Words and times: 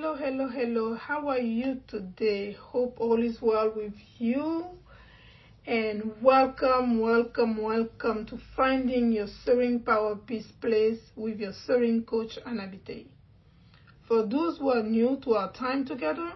Hello, 0.00 0.14
hello, 0.14 0.46
hello. 0.46 0.94
How 0.94 1.26
are 1.26 1.40
you 1.40 1.80
today? 1.88 2.52
Hope 2.52 3.00
all 3.00 3.20
is 3.20 3.42
well 3.42 3.72
with 3.74 3.94
you. 4.18 4.64
And 5.66 6.12
welcome, 6.22 7.00
welcome, 7.00 7.60
welcome 7.60 8.24
to 8.26 8.38
finding 8.54 9.10
your 9.10 9.26
Serene 9.44 9.80
Power 9.80 10.14
Peace 10.14 10.52
place 10.60 11.00
with 11.16 11.40
your 11.40 11.52
Serene 11.66 12.04
Coach 12.04 12.38
Anna 12.46 12.68
Biteye. 12.68 13.06
For 14.06 14.24
those 14.24 14.58
who 14.58 14.70
are 14.70 14.84
new 14.84 15.18
to 15.24 15.34
our 15.34 15.52
time 15.52 15.84
together, 15.84 16.32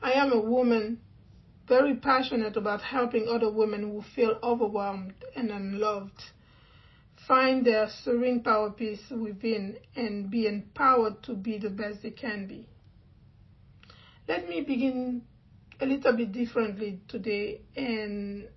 I 0.00 0.12
am 0.12 0.32
a 0.32 0.40
woman 0.40 0.98
very 1.68 1.96
passionate 1.96 2.56
about 2.56 2.80
helping 2.80 3.28
other 3.28 3.52
women 3.52 3.82
who 3.82 4.02
feel 4.14 4.38
overwhelmed 4.42 5.12
and 5.36 5.50
unloved 5.50 6.22
find 7.26 7.64
their 7.64 7.88
serene 7.88 8.42
power 8.42 8.70
peace 8.70 9.10
within 9.10 9.76
and 9.94 10.30
be 10.30 10.46
empowered 10.46 11.22
to 11.22 11.34
be 11.34 11.58
the 11.58 11.70
best 11.70 12.02
they 12.02 12.10
can 12.10 12.46
be. 12.46 12.66
Let 14.28 14.48
me 14.48 14.62
begin 14.62 15.22
a 15.80 15.86
little 15.86 16.16
bit 16.16 16.32
differently 16.32 17.00
today 17.08 17.60
and 17.76 18.48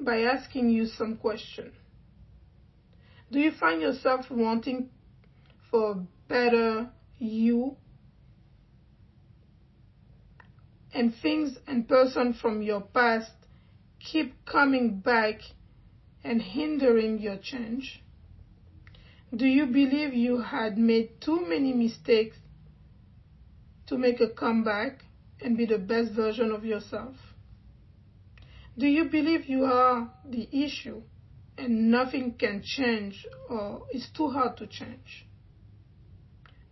by 0.00 0.22
asking 0.22 0.70
you 0.70 0.86
some 0.86 1.16
question. 1.16 1.72
Do 3.30 3.40
you 3.40 3.50
find 3.50 3.82
yourself 3.82 4.26
wanting 4.30 4.90
for 5.70 6.06
better 6.28 6.88
you 7.18 7.76
and 10.94 11.14
things 11.20 11.58
and 11.66 11.86
person 11.88 12.32
from 12.40 12.62
your 12.62 12.80
past 12.80 13.30
keep 14.00 14.44
coming 14.46 15.00
back 15.00 15.40
and 16.24 16.42
hindering 16.42 17.18
your 17.18 17.36
change? 17.36 18.02
Do 19.34 19.46
you 19.46 19.66
believe 19.66 20.14
you 20.14 20.40
had 20.40 20.78
made 20.78 21.20
too 21.20 21.46
many 21.46 21.72
mistakes 21.72 22.36
to 23.86 23.98
make 23.98 24.20
a 24.20 24.28
comeback 24.28 25.04
and 25.40 25.56
be 25.56 25.66
the 25.66 25.78
best 25.78 26.12
version 26.12 26.50
of 26.50 26.64
yourself? 26.64 27.14
Do 28.76 28.86
you 28.86 29.04
believe 29.04 29.46
you 29.46 29.64
are 29.64 30.10
the 30.24 30.48
issue 30.52 31.02
and 31.56 31.90
nothing 31.90 32.34
can 32.38 32.62
change 32.64 33.26
or 33.50 33.82
it's 33.90 34.08
too 34.16 34.28
hard 34.30 34.56
to 34.58 34.66
change? 34.66 35.26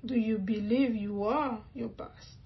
Do 0.05 0.15
you 0.15 0.39
believe 0.39 0.95
you 0.95 1.25
are 1.25 1.61
your 1.75 1.89
past? 1.89 2.39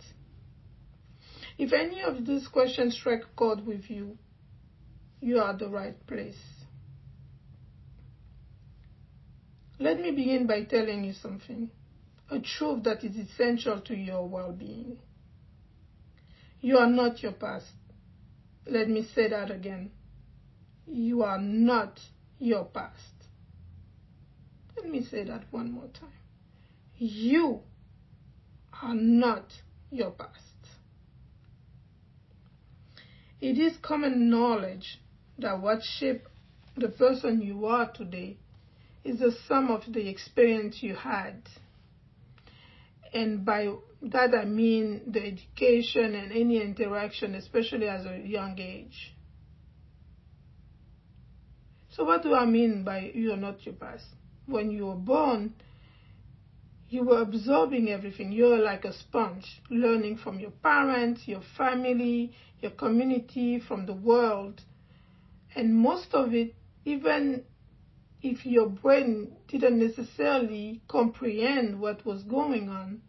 If 1.59 1.75
any 1.75 2.01
of 2.01 2.25
these 2.25 2.49
questions 2.49 2.97
strike 2.97 3.23
a 3.23 3.37
chord 3.37 3.67
with 3.67 3.91
you, 3.91 4.17
you 5.21 5.39
are 5.39 5.55
the 5.55 5.69
right 5.69 6.07
place. 6.07 6.60
Let 9.81 9.99
me 9.99 10.11
begin 10.11 10.47
by 10.47 10.65
telling 10.65 11.05
you 11.05 11.15
something, 11.15 11.71
a 12.31 12.39
truth 12.39 12.85
that 12.85 13.03
is 13.03 13.17
essential 13.17 13.81
to 13.81 13.97
your 13.97 14.29
well-being. 14.29 14.99
You 16.61 16.77
are 16.77 16.87
not 16.87 17.23
your 17.23 17.33
past. 17.33 17.73
Let 18.67 18.91
me 18.91 19.09
say 19.15 19.31
that 19.31 19.51
again. 19.51 19.91
You 20.87 21.23
are 21.23 21.39
not 21.39 21.99
your 22.39 22.67
past. 22.67 23.15
Let 24.77 24.87
me 24.87 25.03
say 25.03 25.25
that 25.25 25.45
one 25.51 25.73
more 25.73 25.89
time. 25.99 26.11
You 26.99 27.61
are 28.83 28.95
not 28.95 29.47
your 29.91 30.11
past. 30.11 30.35
It 33.41 33.57
is 33.57 33.79
common 33.81 34.29
knowledge 34.29 35.01
that 35.39 35.59
what 35.63 35.83
shaped 35.83 36.29
the 36.77 36.89
person 36.89 37.41
you 37.41 37.65
are 37.65 37.91
today 37.91 38.37
is 39.05 39.21
the 39.21 39.33
sum 39.49 39.71
of 39.71 39.83
the 39.93 40.09
experience 40.09 40.83
you 40.83 40.95
had. 40.95 41.43
And 43.13 43.45
by 43.45 43.69
that 44.03 44.35
I 44.35 44.45
mean 44.45 45.03
the 45.07 45.21
education 45.21 46.15
and 46.15 46.33
any 46.33 46.63
interaction, 46.63 47.35
especially 47.35 47.89
as 47.89 48.07
a 48.07 48.19
young 48.19 48.59
age. 48.59 49.15
So 51.91 52.05
what 52.05 52.23
do 52.23 52.35
I 52.35 52.47
mean 52.47 52.85
by 52.85 53.11
you 53.15 53.33
are 53.33 53.37
not 53.37 53.67
your 53.67 53.75
past? 53.75 54.05
When 54.47 54.71
you 54.71 54.87
were 54.87 54.95
born, 54.95 55.55
you 56.89 57.05
were 57.05 57.21
absorbing 57.23 57.89
everything. 57.89 58.33
You're 58.33 58.59
like 58.59 58.85
a 58.85 58.93
sponge, 58.93 59.61
learning 59.71 60.19
from 60.19 60.39
your 60.41 60.51
parents, 60.51 61.23
your 61.27 61.43
family, 61.57 62.33
your 62.61 62.73
community, 62.73 63.61
from 63.61 63.87
the 63.87 63.93
world. 63.93 64.61
And 65.55 65.75
most 65.75 66.15
of 66.15 66.33
it, 66.33 66.55
even 66.85 67.45
if 68.23 68.45
your 68.45 68.69
brain 68.69 69.37
didn't 69.49 69.79
necessarily 69.79 70.83
comprehend 70.89 71.81
what 71.81 72.05
was 72.05 72.23
going 72.25 72.69
on, 72.69 73.01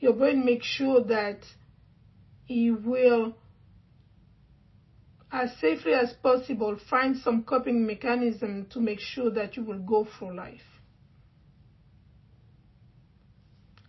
your 0.00 0.12
brain 0.12 0.44
makes 0.44 0.66
sure 0.66 1.02
that 1.04 1.40
it 2.48 2.84
will, 2.84 3.36
as 5.30 5.50
safely 5.60 5.92
as 5.92 6.12
possible, 6.22 6.78
find 6.88 7.16
some 7.18 7.42
coping 7.42 7.86
mechanism 7.86 8.66
to 8.70 8.80
make 8.80 9.00
sure 9.00 9.30
that 9.30 9.56
you 9.56 9.64
will 9.64 9.80
go 9.80 10.06
through 10.18 10.34
life. 10.36 10.60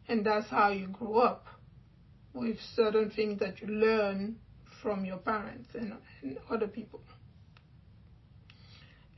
And 0.10 0.26
that's 0.26 0.50
how 0.50 0.72
you 0.72 0.88
grow 0.88 1.20
up 1.20 1.46
with 2.34 2.58
certain 2.76 3.12
things 3.12 3.40
that 3.40 3.62
you 3.62 3.68
learn 3.68 4.38
from 4.82 5.06
your 5.06 5.18
parents 5.18 5.70
and, 5.74 5.94
and 6.22 6.38
other 6.50 6.68
people. 6.68 7.02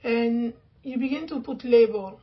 And 0.03 0.53
you 0.83 0.97
begin 0.97 1.27
to 1.27 1.41
put 1.41 1.63
label 1.65 2.19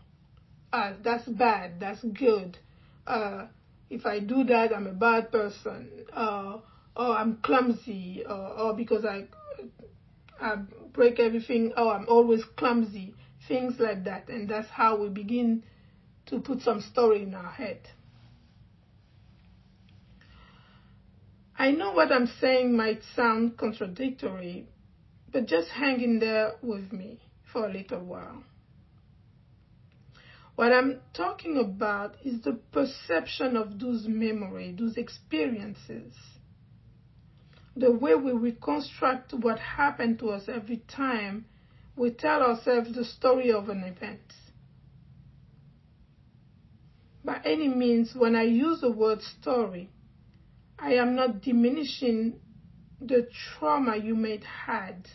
as 0.73 0.97
that's 1.03 1.27
bad, 1.27 1.81
that's 1.81 2.03
good. 2.03 2.59
Uh, 3.07 3.47
if 3.89 4.05
I 4.05 4.19
do 4.21 4.45
that, 4.45 4.75
I'm 4.75 4.87
a 4.87 4.93
bad 4.93 5.31
person. 5.31 5.91
Uh, 6.13 6.59
or 6.97 7.17
I'm 7.17 7.37
clumsy, 7.43 8.25
or, 8.27 8.33
or 8.35 8.75
because 8.75 9.05
I, 9.05 9.27
I 10.41 10.57
break 10.93 11.21
everything. 11.21 11.73
Oh, 11.77 11.91
I'm 11.91 12.07
always 12.09 12.43
clumsy. 12.57 13.15
Things 13.49 13.75
like 13.79 14.05
that, 14.05 14.29
and 14.29 14.49
that's 14.49 14.69
how 14.69 14.97
we 14.97 15.09
begin 15.09 15.63
to 16.27 16.41
put 16.41 16.63
some 16.63 16.81
story 16.81 17.23
in 17.23 17.35
our 17.35 17.51
head. 17.51 17.81
I 21.59 21.71
know 21.71 21.93
what 21.93 22.11
I'm 22.11 22.29
saying 22.41 22.77
might 22.77 23.03
sound 23.15 23.57
contradictory, 23.57 24.67
but 25.31 25.47
just 25.47 25.69
hang 25.69 26.01
in 26.01 26.19
there 26.19 26.55
with 26.61 26.93
me 26.93 27.21
for 27.57 27.65
a 27.65 27.73
little 27.73 28.05
while. 28.05 28.43
What 30.57 30.75
I'm 30.75 31.01
talking 31.15 31.57
about 31.57 32.17
is 32.23 32.43
the 32.43 32.61
perception 32.71 33.57
of 33.57 33.81
those 33.81 34.07
memories, 34.07 34.77
those 34.79 34.99
experiences, 34.99 36.13
the 37.75 37.91
way 37.93 38.15
we 38.15 38.33
reconstruct 38.33 39.33
what 39.33 39.59
happened 39.59 40.19
to 40.19 40.33
us 40.33 40.51
every 40.55 40.83
time 40.87 41.47
we 41.97 42.11
tell 42.11 42.43
ourselves 42.43 42.95
the 42.95 43.07
story 43.07 43.51
of 43.51 43.71
an 43.71 43.85
event. 43.85 44.35
By 47.25 47.41
any 47.43 47.69
means, 47.69 48.15
when 48.15 48.37
I 48.37 48.43
use 48.43 48.83
the 48.83 48.93
word 48.93 49.23
story, 49.23 49.89
I 50.79 50.93
am 50.97 51.17
not 51.17 51.41
diminishing 51.41 52.39
the 53.01 53.27
trauma 53.33 53.97
you 53.97 54.15
may 54.15 54.33
have 54.33 54.43
had. 54.43 55.09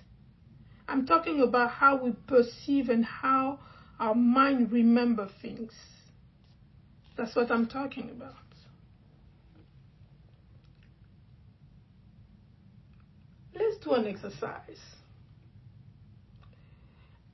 I'm 0.92 1.06
talking 1.06 1.40
about 1.40 1.72
how 1.72 2.04
we 2.04 2.12
perceive 2.28 2.90
and 2.90 3.06
how 3.06 3.60
our 3.98 4.14
mind 4.14 4.74
remember 4.74 5.30
things. 5.42 5.72
That's 7.16 7.34
what 7.34 7.50
I'm 7.50 7.68
talking 7.68 8.10
about. 8.10 8.36
Let's 13.56 13.78
do 13.78 13.94
an 13.94 14.06
exercise. 14.06 14.80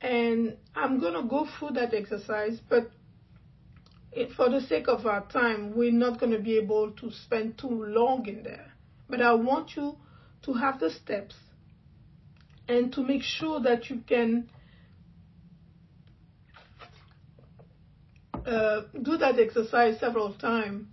And 0.01 0.57
I'm 0.75 0.99
going 0.99 1.15
to 1.15 1.27
go 1.27 1.47
through 1.57 1.71
that 1.79 1.95
exercise, 1.95 2.59
but 2.69 2.91
for 4.35 4.51
the 4.51 4.61
sake 4.61 4.87
of 4.87 5.07
our 5.07 5.25
time, 5.29 5.75
we're 5.75 5.91
not 5.91 6.19
going 6.19 6.31
to 6.31 6.39
be 6.39 6.59
able 6.59 6.91
to 6.91 7.09
spend 7.11 7.57
too 7.57 7.85
long 7.85 8.27
in 8.27 8.43
there. 8.43 8.73
But 9.09 9.23
I 9.23 9.33
want 9.33 9.75
you 9.75 9.97
to 10.43 10.53
have 10.53 10.79
the 10.79 10.91
steps 10.91 11.33
and 12.67 12.91
to 12.93 13.01
make 13.03 13.23
sure 13.23 13.59
that 13.61 13.89
you 13.89 14.01
can 14.07 14.49
uh, 18.45 18.81
do 19.01 19.17
that 19.17 19.39
exercise 19.39 19.99
several 19.99 20.33
times 20.33 20.87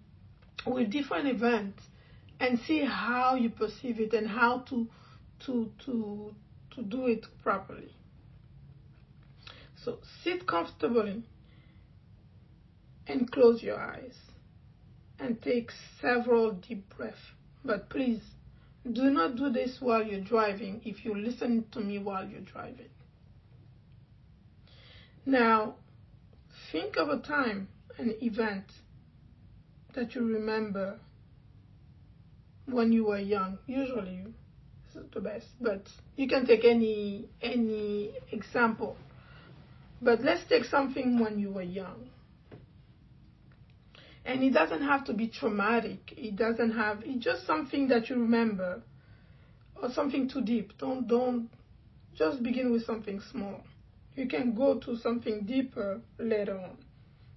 with 0.67 0.91
different 0.91 1.29
events 1.29 1.82
and 2.41 2.59
see 2.61 2.85
how 2.85 3.35
you 3.35 3.50
perceive 3.50 4.00
it 4.00 4.12
and 4.12 4.29
how 4.29 4.59
to 4.61 4.88
to 5.47 5.71
to 5.85 6.35
to 6.75 6.82
do 6.82 7.06
it 7.06 7.25
properly. 7.43 7.94
So 9.85 9.99
sit 10.23 10.47
comfortably 10.47 11.23
and 13.06 13.31
close 13.31 13.62
your 13.62 13.79
eyes 13.79 14.17
and 15.19 15.41
take 15.43 15.71
several 16.00 16.53
deep 16.53 16.93
breaths. 16.97 17.19
But 17.65 17.88
please 17.88 18.21
do 18.92 19.10
not 19.10 19.36
do 19.36 19.50
this 19.50 19.78
while 19.81 20.02
you're 20.02 20.20
driving 20.20 20.81
if 20.84 21.04
you 21.04 21.14
listen 21.14 21.64
to 21.72 21.81
me 21.81 21.98
while 21.98 22.26
you're 22.26 22.40
driving. 22.40 22.90
Now, 25.26 25.76
think 26.70 26.96
of 26.96 27.08
a 27.08 27.19
time, 27.19 27.69
an 27.96 28.14
event 28.20 28.64
that 29.94 30.14
you 30.14 30.26
remember 30.26 30.98
when 32.66 32.92
you 32.92 33.06
were 33.06 33.19
young. 33.19 33.58
Usually, 33.66 34.26
it's 34.87 35.14
the 35.14 35.20
best, 35.20 35.46
but 35.60 35.88
you 36.16 36.28
can 36.28 36.46
take 36.46 36.64
any 36.64 37.28
any 37.40 38.12
example. 38.32 38.96
But 40.02 40.22
let's 40.22 40.44
take 40.48 40.64
something 40.64 41.19
when 41.19 41.38
you 41.38 41.50
were 41.50 41.62
young. 41.62 42.10
And 44.25 44.43
it 44.43 44.55
doesn't 44.55 44.82
have 44.82 45.05
to 45.05 45.12
be 45.12 45.29
traumatic. 45.29 46.15
It 46.17 46.37
doesn't 46.37 46.73
have. 46.73 47.03
It's 47.05 47.23
just 47.23 47.47
something 47.47 47.88
that 47.88 48.09
you 48.09 48.17
remember, 48.17 48.82
or 49.81 49.91
something 49.91 50.29
too 50.29 50.41
deep. 50.43 50.73
Don't 50.79 51.06
don't. 51.06 51.50
Just 52.15 52.43
begin 52.43 52.73
with 52.73 52.85
something 52.87 53.21
small. 53.32 53.61
You 54.15 54.26
can 54.29 54.55
go 54.55 54.79
to 54.79 54.97
something 54.97 55.44
deeper 55.44 56.00
later 56.19 56.59
on 56.59 56.79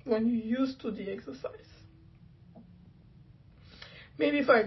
when 0.06 0.28
you're 0.28 0.60
used 0.60 0.80
to 0.82 0.92
the 0.92 1.12
exercise. 1.12 1.52
Maybe 4.18 4.44
for 4.44 4.64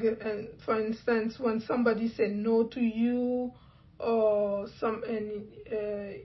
for 0.64 0.80
instance, 0.80 1.38
when 1.38 1.60
somebody 1.60 2.08
said 2.08 2.32
no 2.32 2.64
to 2.64 2.80
you, 2.80 3.52
or 3.98 4.68
some 4.78 5.02
and 5.04 5.44
uh, 5.72 6.18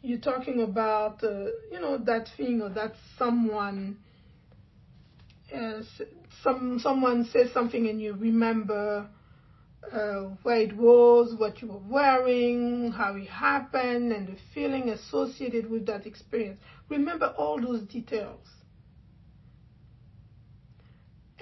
you're 0.00 0.18
talking 0.20 0.62
about 0.62 1.22
uh, 1.22 1.46
you 1.70 1.80
know 1.80 1.98
that 1.98 2.28
thing 2.36 2.62
or 2.62 2.70
that 2.70 2.94
someone. 3.18 3.98
Some 6.42 6.78
someone 6.78 7.24
says 7.24 7.52
something 7.52 7.88
and 7.88 8.00
you 8.00 8.14
remember 8.14 9.08
uh, 9.92 10.20
where 10.42 10.60
it 10.60 10.76
was, 10.76 11.34
what 11.38 11.60
you 11.60 11.68
were 11.68 11.82
wearing, 11.88 12.92
how 12.92 13.14
it 13.16 13.28
happened, 13.28 14.12
and 14.12 14.28
the 14.28 14.36
feeling 14.54 14.88
associated 14.88 15.70
with 15.70 15.86
that 15.86 16.06
experience. 16.06 16.60
Remember 16.88 17.26
all 17.36 17.60
those 17.60 17.82
details. 17.82 18.46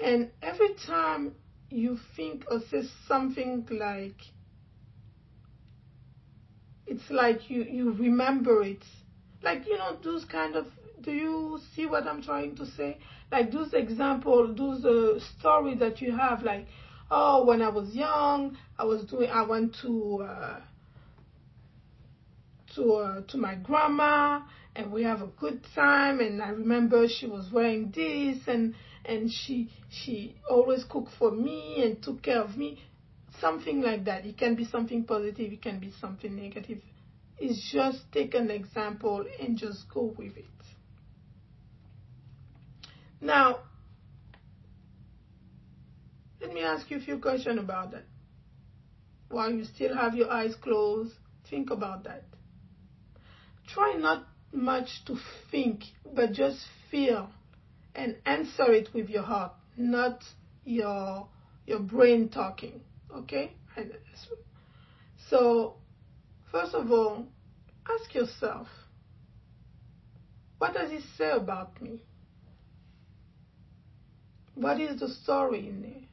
And 0.03 0.31
every 0.41 0.73
time 0.87 1.33
you 1.69 1.99
think 2.15 2.45
or 2.49 2.59
say 2.71 2.83
something 3.07 3.67
like, 3.71 4.19
it's 6.87 7.09
like 7.09 7.49
you, 7.49 7.63
you 7.63 7.91
remember 7.91 8.63
it. 8.63 8.83
Like, 9.43 9.67
you 9.67 9.77
know, 9.77 9.97
those 10.03 10.25
kind 10.25 10.55
of, 10.55 10.65
do 11.01 11.11
you 11.11 11.59
see 11.75 11.85
what 11.85 12.05
I'm 12.07 12.21
trying 12.21 12.55
to 12.57 12.65
say? 12.65 12.97
Like 13.31 13.51
those 13.51 13.73
example, 13.73 14.53
those 14.53 14.83
uh, 14.83 15.19
story 15.39 15.75
that 15.75 16.01
you 16.01 16.15
have, 16.15 16.43
like, 16.43 16.67
oh, 17.09 17.45
when 17.45 17.61
I 17.61 17.69
was 17.69 17.93
young, 17.93 18.57
I 18.77 18.83
was 18.83 19.05
doing, 19.05 19.29
I 19.29 19.43
went 19.43 19.75
to, 19.83 20.25
uh, 20.27 20.59
to, 22.75 22.93
uh, 22.93 23.21
to 23.29 23.37
my 23.37 23.55
grandma 23.55 24.41
and 24.75 24.91
we 24.91 25.03
have 25.03 25.21
a 25.21 25.27
good 25.27 25.61
time 25.75 26.19
and 26.19 26.41
I 26.41 26.49
remember 26.49 27.07
she 27.07 27.27
was 27.27 27.49
wearing 27.51 27.91
this 27.95 28.39
and 28.47 28.73
and 29.03 29.29
she 29.31 29.69
she 29.89 30.35
always 30.49 30.83
cooked 30.85 31.11
for 31.17 31.31
me 31.31 31.83
and 31.83 32.01
took 32.01 32.21
care 32.21 32.41
of 32.41 32.55
me. 32.55 32.79
Something 33.39 33.81
like 33.81 34.05
that. 34.05 34.25
It 34.25 34.37
can 34.37 34.55
be 34.55 34.63
something 34.65 35.03
positive 35.03 35.51
it 35.51 35.61
can 35.61 35.79
be 35.79 35.91
something 35.99 36.35
negative. 36.35 36.79
It's 37.39 37.71
just 37.71 37.99
take 38.11 38.35
an 38.35 38.51
example 38.51 39.25
and 39.39 39.57
just 39.57 39.89
go 39.93 40.13
with 40.17 40.37
it 40.37 40.45
now 43.21 43.59
let 46.41 46.53
me 46.53 46.61
ask 46.61 46.89
you 46.89 46.97
a 46.97 47.01
few 47.01 47.17
questions 47.19 47.59
about 47.59 47.91
that 47.91 48.03
while 49.29 49.51
you 49.51 49.63
still 49.63 49.95
have 49.95 50.15
your 50.15 50.29
eyes 50.29 50.55
closed 50.55 51.13
think 51.49 51.69
about 51.69 52.03
that 52.03 52.23
try 53.73 53.93
not 53.93 54.25
much 54.53 55.03
to 55.05 55.17
think, 55.49 55.83
but 56.13 56.33
just 56.33 56.59
feel 56.89 57.29
and 57.95 58.15
answer 58.25 58.71
it 58.71 58.89
with 58.93 59.09
your 59.09 59.23
heart, 59.23 59.53
not 59.77 60.23
your 60.63 61.27
your 61.65 61.79
brain 61.79 62.29
talking. 62.29 62.81
Okay? 63.13 63.53
So, 65.29 65.75
first 66.51 66.73
of 66.73 66.91
all, 66.91 67.25
ask 67.89 68.13
yourself, 68.13 68.67
what 70.57 70.73
does 70.73 70.91
it 70.91 71.03
say 71.17 71.31
about 71.31 71.81
me? 71.81 72.01
What 74.55 74.79
is 74.79 74.99
the 74.99 75.09
story 75.09 75.67
in 75.67 75.81
there? 75.81 76.07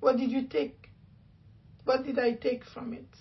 What 0.00 0.16
did 0.16 0.30
you 0.30 0.46
take? 0.46 0.90
What 1.84 2.04
did 2.04 2.18
I 2.18 2.32
take 2.34 2.64
from 2.64 2.92
it? 2.92 3.16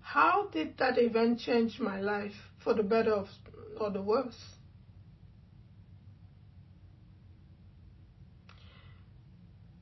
How 0.00 0.48
did 0.52 0.78
that 0.78 0.98
event 0.98 1.40
change 1.40 1.78
my 1.80 2.00
life 2.00 2.36
for 2.62 2.72
the 2.74 2.82
better 2.82 3.24
or 3.78 3.90
the 3.90 4.00
worse? 4.00 4.56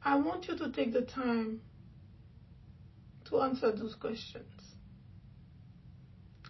I 0.02 0.16
want 0.16 0.48
you 0.48 0.56
to 0.58 0.70
take 0.70 0.92
the 0.92 1.02
time 1.02 1.60
to 3.26 3.40
answer 3.40 3.72
those 3.72 3.94
questions. 3.94 4.50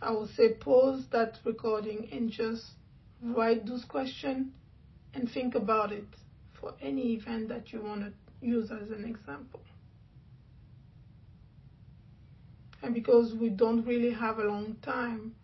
I 0.03 0.11
will 0.11 0.29
say 0.29 0.55
pause 0.55 1.05
that 1.13 1.39
recording 1.45 2.09
and 2.13 2.31
just 2.31 2.65
write 3.25 3.67
those 3.67 3.85
questions 3.85 4.53
and 5.15 5.31
think 5.31 5.55
about 5.55 5.93
it 5.93 6.07
for 6.61 6.75
any 6.81 7.15
event 7.15 7.49
that 7.49 7.73
you 7.73 7.81
want 7.81 8.03
to 8.03 8.13
use 8.47 8.71
as 8.71 8.91
an 8.91 9.05
example. 9.05 9.61
and 12.85 12.95
because 12.95 13.33
we 13.35 13.49
don't 13.49 13.85
really 13.87 14.13
have 14.13 14.39
a 14.39 14.45
long 14.45 14.77
time, 14.83 15.35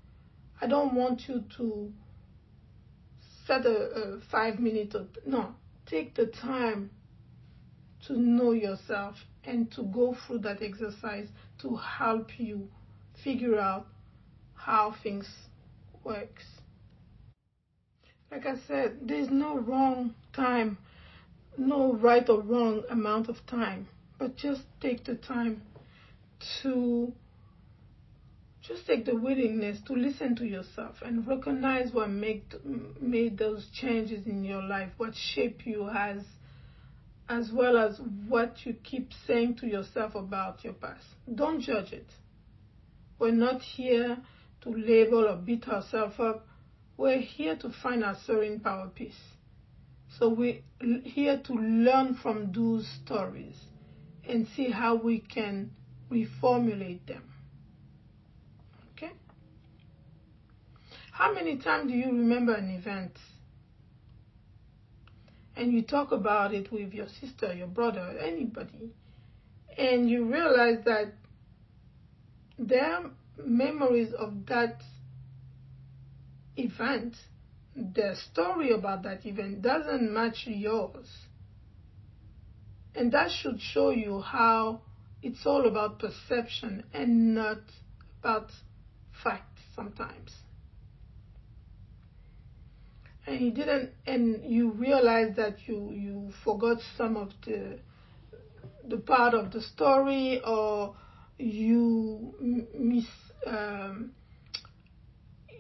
I 0.61 0.67
don't 0.67 0.95
want 0.95 1.27
you 1.27 1.43
to 1.57 1.91
set 3.47 3.65
a, 3.65 3.71
a 3.71 4.21
five 4.31 4.61
minute, 4.61 4.95
or, 4.95 5.07
no, 5.27 5.55
take 5.87 6.15
the 6.15 6.27
time 6.27 6.91
to 8.07 8.19
know 8.19 8.53
yourself 8.53 9.17
and 9.45 9.73
to 9.73 9.85
go 9.85 10.15
through 10.27 10.41
that 10.41 10.63
exercise 10.63 11.29
to 11.63 11.77
help 11.77 12.39
you 12.39 12.69
figure 13.25 13.59
out 13.59 13.87
how 14.55 14.95
things 15.03 15.27
works. 16.05 16.45
Like 18.31 18.47
I 18.47 18.55
said, 18.69 18.99
there's 19.03 19.31
no 19.31 19.59
wrong 19.59 20.15
time, 20.33 20.79
no 21.59 21.95
right 21.95 22.29
or 22.29 22.41
wrong 22.41 22.83
amount 22.89 23.29
of 23.29 23.37
time, 23.47 23.89
but 24.19 24.37
just 24.37 24.63
take 24.81 25.05
the 25.05 25.17
time 25.17 25.63
to 26.63 27.13
just 28.63 28.87
take 28.87 29.05
the 29.05 29.17
willingness 29.17 29.79
to 29.87 29.95
listen 29.95 30.37
to 30.37 30.45
yourself 30.45 30.97
and 31.03 31.27
recognize 31.27 31.93
what 31.93 32.11
made, 32.11 32.45
made 33.01 33.39
those 33.39 33.67
changes 33.73 34.27
in 34.27 34.45
your 34.45 34.63
life, 34.63 34.91
what 34.97 35.15
shape 35.35 35.67
you 35.67 35.89
as, 35.89 36.23
as 37.29 37.51
well 37.53 37.77
as 37.79 37.99
what 38.29 38.65
you 38.65 38.75
keep 38.85 39.11
saying 39.27 39.57
to 39.57 39.67
yourself 39.67 40.15
about 40.15 40.63
your 40.63 40.75
past. 40.75 41.05
Don't 41.35 41.61
judge 41.61 41.93
it. 41.93 42.07
We're 43.19 43.33
not 43.33 43.61
here 43.63 44.19
to 44.63 44.71
label 44.71 45.27
or 45.27 45.37
beat 45.37 45.67
ourselves 45.67 46.15
up. 46.19 46.47
We're 47.01 47.23
here 47.23 47.57
to 47.57 47.71
find 47.71 48.05
our 48.05 48.15
serene 48.27 48.61
power 48.61 48.91
peace. 48.95 49.19
So 50.19 50.29
we're 50.29 50.61
here 51.03 51.41
to 51.47 51.55
learn 51.55 52.15
from 52.23 52.53
those 52.53 52.87
stories 53.03 53.57
and 54.29 54.47
see 54.55 54.71
how 54.71 54.97
we 54.97 55.21
can 55.21 55.71
reformulate 56.13 57.07
them. 57.07 57.23
Okay? 58.93 59.13
How 61.11 61.33
many 61.33 61.57
times 61.57 61.91
do 61.91 61.97
you 61.97 62.09
remember 62.09 62.53
an 62.53 62.69
event 62.69 63.17
and 65.57 65.73
you 65.73 65.81
talk 65.81 66.13
about 66.13 66.53
it 66.53 66.71
with 66.71 66.93
your 66.93 67.09
sister, 67.09 67.55
your 67.55 67.67
brother, 67.67 68.15
anybody, 68.23 68.93
and 69.79 70.11
you 70.11 70.27
realize 70.27 70.85
that 70.85 71.15
their 72.59 73.05
memories 73.43 74.13
of 74.13 74.45
that 74.49 74.83
event, 76.65 77.17
the 77.75 78.17
story 78.31 78.71
about 78.73 79.03
that 79.05 79.25
event 79.27 79.63
doesn't 79.63 80.13
match 80.13 80.47
yours. 80.47 81.09
And 82.95 83.13
that 83.13 83.31
should 83.31 83.61
show 83.61 83.91
you 83.91 84.21
how 84.21 84.83
it's 85.23 85.47
all 85.47 85.67
about 85.67 85.99
perception 85.99 86.85
and 86.93 87.35
not 87.35 87.61
about 88.21 88.51
fact 89.23 89.59
sometimes 89.75 90.33
and 93.27 93.41
you 93.41 93.51
didn't 93.53 93.91
and 94.07 94.45
you 94.45 94.71
realize 94.73 95.37
that 95.37 95.57
you 95.67 95.91
you 95.93 96.33
forgot 96.43 96.79
some 96.97 97.17
of 97.17 97.31
the 97.45 97.79
the 98.89 98.97
part 98.97 99.35
of 99.35 99.53
the 99.53 99.61
story 99.61 100.41
or 100.45 100.95
you 101.39 102.67
miss 102.75 103.05
um, 103.47 104.13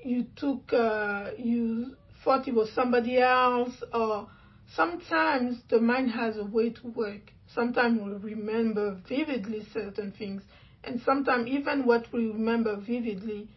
you 0.05 0.27
took 0.37 0.73
uh, 0.73 1.31
you 1.37 1.97
thought 2.25 2.47
it 2.49 2.55
was 2.55 2.71
somebody 2.73 3.19
else 3.19 3.83
or 3.93 4.29
sometimes 4.75 5.59
the 5.69 5.81
mind 5.81 6.11
has 6.11 6.37
a 6.37 6.45
way 6.45 6.71
to 6.71 6.89
work 6.89 7.33
sometimes 7.55 8.01
we 8.01 8.35
remember 8.35 9.01
vividly 9.09 9.67
certain 9.73 10.13
things 10.13 10.43
and 10.85 11.01
sometimes 11.05 11.49
even 11.49 11.85
what 11.85 12.07
we 12.13 12.27
remember 12.27 12.77
vividly 12.77 13.49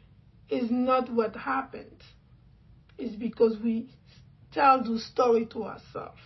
is 0.50 0.70
not 0.72 1.12
what 1.12 1.36
happened 1.36 2.04
it's 2.98 3.16
because 3.16 3.58
we 3.64 3.90
tell 4.54 4.84
the 4.84 5.00
story 5.00 5.46
to 5.48 5.64
ourselves. 5.64 6.22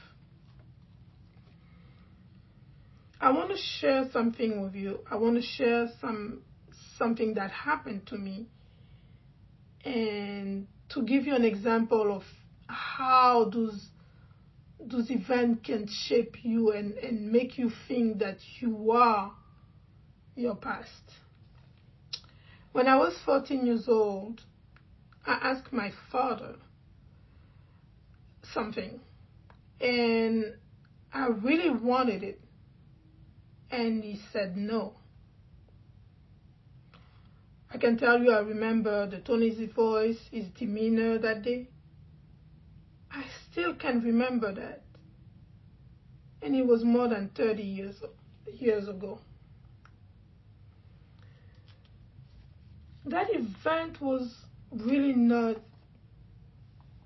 I 3.19 3.31
want 3.31 3.49
to 3.49 3.57
share 3.57 4.09
something 4.11 4.61
with 4.61 4.75
you. 4.75 4.99
I 5.09 5.15
want 5.15 5.35
to 5.35 5.41
share 5.41 5.87
some 5.99 6.41
something 6.97 7.33
that 7.35 7.51
happened 7.51 8.05
to 8.07 8.17
me 8.17 8.47
and 9.87 10.67
to 10.89 11.01
give 11.01 11.25
you 11.25 11.33
an 11.33 11.45
example 11.45 12.13
of 12.13 12.23
how 12.67 13.49
those 13.53 13.87
those 14.79 15.09
events 15.09 15.65
can 15.65 15.87
shape 15.87 16.35
you 16.43 16.71
and, 16.71 16.93
and 16.97 17.31
make 17.31 17.57
you 17.57 17.71
think 17.87 18.19
that 18.19 18.37
you 18.59 18.91
are 18.91 19.31
your 20.35 20.55
past. 20.55 21.01
When 22.73 22.87
I 22.87 22.95
was 22.95 23.17
14 23.25 23.65
years 23.65 23.85
old, 23.87 24.41
I 25.25 25.33
asked 25.33 25.73
my 25.73 25.91
father 26.11 26.55
something 28.53 28.99
and 29.81 30.53
I 31.11 31.27
really 31.27 31.71
wanted 31.71 32.23
it 32.23 32.39
and 33.71 34.03
he 34.03 34.19
said 34.31 34.55
no. 34.55 34.93
I 37.69 37.77
can 37.77 37.97
tell 37.97 38.21
you 38.21 38.31
I 38.31 38.39
remember 38.39 39.07
the 39.07 39.19
tone 39.19 39.43
of 39.43 39.71
voice, 39.73 40.29
his 40.31 40.47
demeanor 40.49 41.17
that 41.17 41.43
day. 41.43 41.67
I 43.11 43.25
still 43.51 43.73
can 43.73 44.01
remember 44.01 44.53
that. 44.53 44.83
And 46.41 46.55
it 46.55 46.65
was 46.65 46.83
more 46.83 47.07
than 47.07 47.29
30 47.29 47.63
years, 47.63 48.01
years 48.53 48.87
ago. 48.87 49.19
That 53.05 53.27
event 53.33 54.01
was 54.01 54.33
really 54.71 55.13
not 55.13 55.57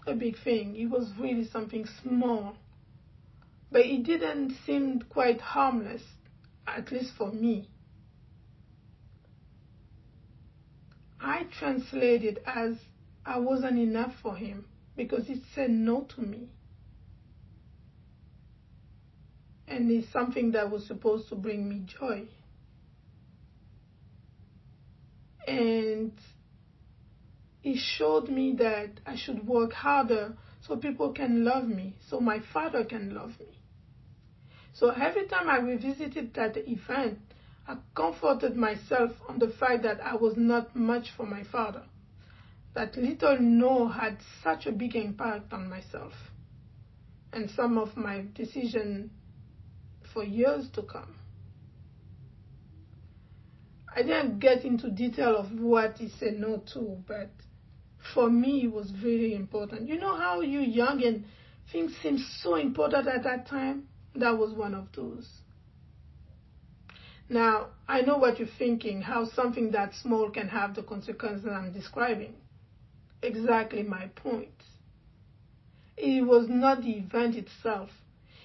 a 0.06 0.14
big 0.14 0.38
thing. 0.38 0.76
It 0.76 0.88
was 0.88 1.12
really 1.18 1.46
something 1.46 1.88
small. 2.02 2.56
But 3.72 3.86
it 3.86 4.04
didn't 4.04 4.56
seem 4.66 5.02
quite 5.10 5.40
harmless, 5.42 6.04
at 6.68 6.92
least 6.92 7.14
for 7.14 7.32
me. 7.32 7.70
I 11.22 11.44
translated 11.60 12.40
as 12.46 12.76
I 13.26 13.40
wasn't 13.40 13.78
enough 13.78 14.14
for 14.22 14.36
him 14.36 14.66
because 14.96 15.28
he 15.28 15.42
said 15.54 15.70
no 15.70 16.08
to 16.16 16.22
me. 16.22 16.50
And 19.68 19.90
it's 19.92 20.12
something 20.12 20.52
that 20.52 20.70
was 20.70 20.86
supposed 20.86 21.30
to 21.30 21.36
bring 21.36 21.70
me 21.70 21.86
joy. 22.00 22.24
And 25.48 26.12
it 27.64 27.78
showed 27.78 28.28
me 28.28 28.56
that 28.58 29.00
I 29.06 29.16
should 29.16 29.48
work 29.48 29.74
harder 29.74 30.34
so 30.68 30.76
people 30.76 31.14
can 31.14 31.44
love 31.46 31.68
me, 31.68 31.96
so 32.10 32.20
my 32.20 32.40
father 32.54 32.84
can 32.84 33.14
love 33.14 33.40
me. 33.40 33.58
So 34.74 34.90
every 34.90 35.28
time 35.28 35.50
I 35.50 35.58
revisited 35.58 36.34
that 36.36 36.58
event, 36.58 37.20
I 37.72 37.78
comforted 37.96 38.58
myself 38.58 39.12
on 39.30 39.40
the 39.40 39.48
fact 39.48 39.84
that 39.84 40.02
I 40.02 40.16
was 40.16 40.36
not 40.36 40.76
much 40.76 41.10
for 41.16 41.26
my 41.26 41.44
father. 41.44 41.84
That 42.74 42.98
little 42.98 43.38
no 43.40 43.88
had 43.88 44.18
such 44.44 44.66
a 44.66 44.74
big 44.74 44.94
impact 44.94 45.54
on 45.54 45.70
myself 45.70 46.12
and 47.32 47.50
some 47.50 47.78
of 47.78 47.96
my 47.96 48.26
decisions 48.34 49.10
for 50.14 50.22
years 50.22 50.70
to 50.72 50.82
come. 50.82 51.16
I 53.96 54.02
didn't 54.02 54.40
get 54.40 54.66
into 54.66 54.90
detail 54.92 55.38
of 55.38 55.58
what 55.58 55.98
he 55.98 56.10
said 56.10 56.40
no 56.40 56.64
to, 56.74 56.98
but 57.08 57.32
for 58.14 58.30
me 58.30 58.66
it 58.66 58.72
was 58.74 58.92
very 58.92 59.34
important. 59.34 59.88
You 59.88 59.98
know 59.98 60.18
how 60.18 60.42
you're 60.42 60.62
young 60.62 61.02
and 61.06 61.24
things 61.72 61.94
seem 62.04 62.18
so 62.42 62.56
important 62.56 63.08
at 63.08 63.24
that 63.24 63.48
time? 63.48 63.88
That 64.16 64.38
was 64.38 64.52
one 64.52 64.76
of 64.76 64.90
those. 64.94 65.41
Now, 67.32 67.68
I 67.88 68.02
know 68.02 68.18
what 68.18 68.40
you're 68.40 68.48
thinking, 68.60 69.02
how 69.04 69.24
something 69.24 69.72
that 69.72 69.96
small 69.96 70.30
can 70.30 70.50
have 70.50 70.76
the 70.76 70.84
consequences 70.84 71.48
I'm 71.50 71.72
describing. 71.72 72.36
Exactly 73.24 73.84
my 73.84 74.08
point. 74.08 74.66
It 75.96 76.28
was 76.28 76.50
not 76.50 76.82
the 76.82 76.92
event 76.98 77.38
itself. 77.38 77.90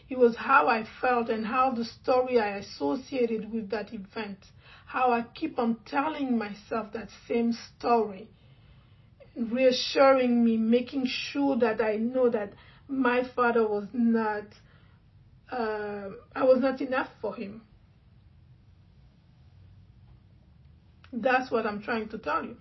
It 0.09 0.17
was 0.17 0.37
how 0.37 0.69
I 0.69 0.85
felt 1.01 1.31
and 1.31 1.45
how 1.45 1.73
the 1.73 1.85
story 1.85 2.39
I 2.39 2.59
associated 2.59 3.53
with 3.53 3.71
that 3.71 3.93
event, 3.93 4.39
how 4.87 5.11
I 5.11 5.23
keep 5.35 5.59
on 5.59 5.79
telling 5.85 6.39
myself 6.39 6.93
that 6.93 7.09
same 7.27 7.55
story, 7.55 8.29
reassuring 9.37 10.45
me, 10.45 10.59
making 10.59 11.07
sure 11.07 11.59
that 11.59 11.81
I 11.81 11.97
know 11.97 12.31
that 12.31 12.53
my 12.87 13.25
father 13.35 13.67
was 13.67 13.89
not, 13.93 14.45
uh, 15.51 16.11
I 16.37 16.45
was 16.45 16.61
not 16.61 16.81
enough 16.81 17.09
for 17.21 17.35
him. 17.35 17.63
That's 21.13 21.51
what 21.51 21.67
I'm 21.67 21.83
trying 21.83 22.09
to 22.11 22.19
tell 22.19 22.45
you. 22.45 22.57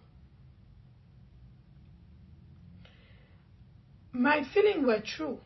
My 4.11 4.43
feelings 4.53 4.85
were 4.85 5.01
true. 5.01 5.39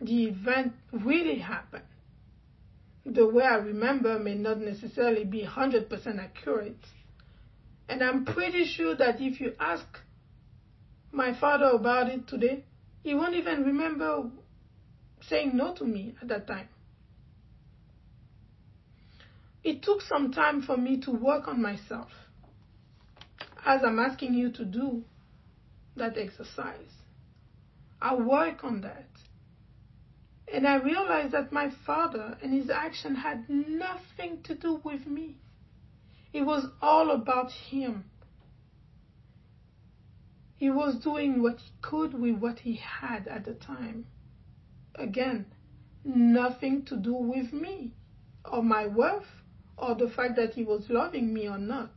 The 0.00 0.24
event 0.24 0.74
really 0.92 1.38
happened. 1.38 1.84
The 3.06 3.26
way 3.26 3.44
I 3.44 3.56
remember 3.56 4.18
may 4.18 4.34
not 4.34 4.58
necessarily 4.58 5.24
be 5.24 5.44
100% 5.44 6.18
accurate. 6.18 6.84
And 7.88 8.02
I'm 8.02 8.24
pretty 8.24 8.64
sure 8.66 8.94
that 8.96 9.20
if 9.20 9.40
you 9.40 9.54
ask 9.58 9.86
my 11.10 11.38
father 11.38 11.66
about 11.66 12.08
it 12.08 12.28
today, 12.28 12.64
he 13.02 13.14
won't 13.14 13.34
even 13.34 13.64
remember 13.64 14.30
saying 15.28 15.52
no 15.54 15.74
to 15.74 15.84
me 15.84 16.14
at 16.20 16.28
that 16.28 16.46
time. 16.46 16.68
It 19.64 19.82
took 19.82 20.02
some 20.02 20.32
time 20.32 20.62
for 20.62 20.76
me 20.76 21.00
to 21.02 21.10
work 21.10 21.46
on 21.46 21.62
myself 21.62 22.10
as 23.64 23.82
I'm 23.84 23.98
asking 23.98 24.34
you 24.34 24.50
to 24.52 24.64
do 24.64 25.04
that 25.96 26.18
exercise. 26.18 26.90
I 28.00 28.14
work 28.14 28.64
on 28.64 28.80
that. 28.80 29.08
And 30.52 30.66
I 30.66 30.76
realized 30.76 31.32
that 31.32 31.52
my 31.52 31.70
father 31.86 32.36
and 32.42 32.52
his 32.52 32.68
action 32.68 33.14
had 33.14 33.48
nothing 33.48 34.42
to 34.44 34.54
do 34.54 34.80
with 34.84 35.06
me. 35.06 35.36
It 36.32 36.42
was 36.42 36.66
all 36.80 37.10
about 37.10 37.52
him. 37.52 38.04
He 40.56 40.70
was 40.70 40.96
doing 40.96 41.42
what 41.42 41.58
he 41.58 41.70
could 41.80 42.14
with 42.14 42.36
what 42.36 42.60
he 42.60 42.76
had 42.76 43.28
at 43.28 43.44
the 43.44 43.54
time. 43.54 44.06
Again, 44.94 45.46
nothing 46.04 46.84
to 46.86 46.96
do 46.96 47.14
with 47.14 47.52
me 47.52 47.92
or 48.44 48.62
my 48.62 48.86
worth 48.86 49.41
or 49.76 49.94
the 49.94 50.08
fact 50.08 50.36
that 50.36 50.54
he 50.54 50.64
was 50.64 50.84
loving 50.88 51.32
me 51.32 51.48
or 51.48 51.58
not. 51.58 51.90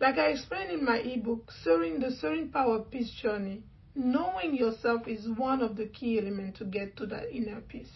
Like 0.00 0.16
I 0.16 0.28
explained 0.28 0.70
in 0.70 0.84
my 0.84 0.98
ebook, 0.98 1.50
Soaring 1.64 1.98
the 1.98 2.12
Soaring 2.12 2.50
Power 2.50 2.80
Peace 2.80 3.10
Journey, 3.20 3.62
knowing 3.94 4.54
yourself 4.54 5.08
is 5.08 5.28
one 5.28 5.60
of 5.60 5.76
the 5.76 5.86
key 5.86 6.18
elements 6.18 6.58
to 6.60 6.64
get 6.64 6.96
to 6.98 7.06
that 7.06 7.34
inner 7.34 7.60
peace. 7.60 7.90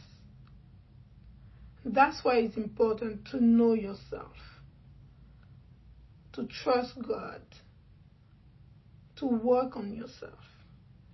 That's 1.85 2.25
why 2.25 2.37
it's 2.37 2.57
important 2.57 3.27
to 3.31 3.43
know 3.43 3.75
yourself, 3.75 4.35
to 6.33 6.47
trust 6.47 6.95
God, 7.07 7.43
to 9.17 9.27
work 9.27 9.77
on 9.77 9.95
yourself. 9.95 10.39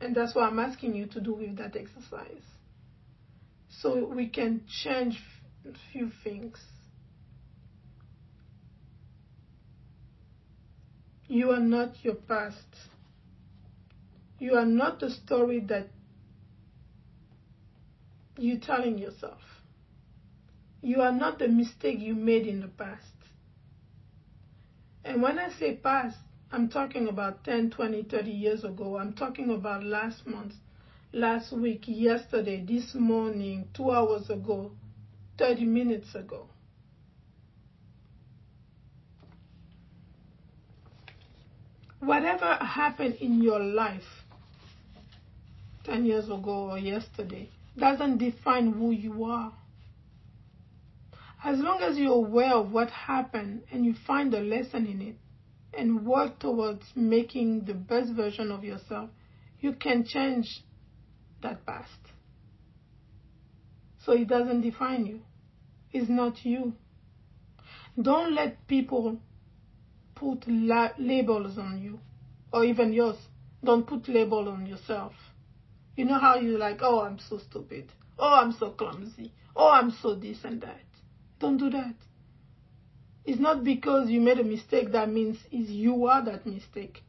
And 0.01 0.15
that's 0.15 0.35
what 0.35 0.45
I'm 0.45 0.59
asking 0.59 0.95
you 0.95 1.07
to 1.07 1.21
do 1.21 1.35
with 1.35 1.57
that 1.57 1.77
exercise. 1.77 2.45
So 3.69 4.07
we 4.07 4.29
can 4.29 4.63
change 4.83 5.23
a 5.69 5.73
few 5.93 6.11
things. 6.23 6.59
You 11.27 11.51
are 11.51 11.61
not 11.61 12.05
your 12.05 12.15
past. 12.15 12.65
You 14.39 14.55
are 14.55 14.65
not 14.65 15.01
the 15.01 15.11
story 15.11 15.61
that 15.69 15.89
you're 18.39 18.61
telling 18.61 18.99
yourself. 18.99 19.41
You 20.81 21.03
are 21.03 21.13
not 21.13 21.39
the 21.39 21.49
mistake 21.49 21.99
you 21.99 22.15
made 22.15 22.47
in 22.47 22.61
the 22.61 22.69
past. 22.69 23.03
And 25.05 25.21
when 25.23 25.39
I 25.39 25.51
say 25.59 25.75
past, 25.75 26.17
I'm 26.51 26.71
talking 26.71 27.09
about 27.09 27.45
10, 27.45 27.71
20, 27.71 28.05
30 28.05 28.31
years 28.31 28.65
ago. 28.65 28.97
I'm 28.97 29.13
talking 29.13 29.51
about 29.51 29.85
last 29.85 30.27
month, 30.27 30.55
last 31.13 31.53
week, 31.53 31.83
yesterday, 31.87 32.65
this 32.67 32.95
morning, 32.95 33.69
two 33.75 33.91
hours 33.91 34.31
ago, 34.31 34.73
30 35.37 35.67
minutes 35.67 36.15
ago. 36.15 36.49
Whatever 42.01 42.55
happened 42.55 43.17
in 43.17 43.43
your 43.43 43.59
life 43.59 44.25
10 45.85 46.07
years 46.07 46.27
ago 46.27 46.71
or 46.71 46.79
yesterday 46.79 47.51
doesn't 47.77 48.17
define 48.19 48.73
who 48.73 48.93
you 48.93 49.25
are. 49.25 49.53
As 51.45 51.59
long 51.59 51.83
as 51.83 51.99
you're 51.99 52.15
aware 52.15 52.55
of 52.55 52.73
what 52.73 52.89
happened 52.91 53.63
and 53.71 53.85
you 53.85 53.95
find 54.07 54.33
a 54.33 54.41
lesson 54.41 54.87
in 54.87 55.03
it 55.03 55.17
and 55.77 56.07
work 56.07 56.39
towards 56.39 56.85
making 56.95 57.65
the 57.65 57.75
best 57.75 58.13
version 58.13 58.51
of 58.51 58.65
yourself, 58.65 59.11
you 59.61 59.73
can 59.73 60.05
change 60.05 60.65
that 61.43 61.65
past. 61.67 62.01
So 64.05 64.13
it 64.13 64.29
doesn't 64.29 64.63
define 64.63 65.07
you. 65.07 65.21
It's 65.93 66.09
not 66.09 66.45
you. 66.45 66.75
Don't 68.01 68.35
let 68.35 68.67
people 68.67 69.19
put 70.15 70.45
la- 70.47 70.93
labels 70.99 71.59
on 71.59 71.81
you 71.83 72.01
or 72.53 72.65
even 72.65 72.93
yours. 72.93 73.17
Don't 73.65 73.87
put 73.87 74.09
label 74.09 74.49
on 74.49 74.67
yourself. 74.67 75.13
You 75.97 76.05
know 76.05 76.19
how 76.19 76.37
you're 76.37 76.59
like, 76.59 76.79
oh, 76.81 77.01
I'm 77.01 77.19
so 77.19 77.39
stupid. 77.39 77.93
Oh, 78.19 78.35
I'm 78.35 78.53
so 78.53 78.71
clumsy. 78.71 79.33
Oh, 79.57 79.71
I'm 79.71 79.91
so 79.91 80.15
this 80.15 80.39
and 80.45 80.61
that. 80.63 80.81
Don't 81.41 81.57
do 81.57 81.71
that. 81.71 81.95
It's 83.29 83.39
not 83.39 83.63
because 83.63 84.09
you 84.09 84.23
made 84.23 84.39
a 84.39 84.43
mistake 84.43 84.93
that 84.93 85.11
means 85.11 85.37
is 85.53 85.69
you 85.69 86.07
are 86.07 86.25
that 86.25 86.47
mistake. 86.47 87.03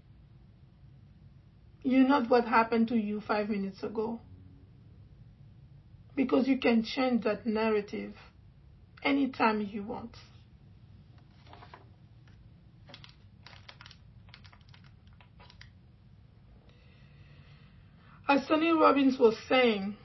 You're 1.81 2.09
not 2.09 2.29
what 2.29 2.43
happened 2.43 2.89
to 2.89 2.97
you 2.97 3.21
five 3.21 3.47
minutes 3.47 3.83
ago. 3.83 4.19
Because 6.17 6.45
you 6.45 6.57
can 6.59 6.83
change 6.83 7.23
that 7.23 7.45
narrative 7.45 8.15
anytime 9.01 9.61
you 9.61 9.83
want. 9.83 10.13
As 18.27 18.45
Tony 18.45 18.73
Robbins 18.73 19.17
was 19.17 19.37
saying, 19.47 19.95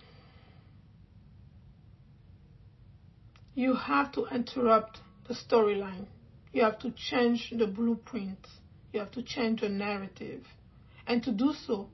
you 3.56 3.74
have 3.74 4.12
to 4.12 4.26
interrupt 4.26 5.00
the 5.28 5.34
storyline. 5.34 6.06
You 6.52 6.62
have 6.62 6.78
to 6.80 6.92
change 6.92 7.52
the 7.56 7.66
blueprint. 7.66 8.46
You 8.92 9.00
have 9.00 9.10
to 9.12 9.22
change 9.22 9.60
the 9.60 9.68
narrative. 9.68 10.44
And 11.06 11.22
to 11.24 11.32
do 11.32 11.52
so, 11.66 11.88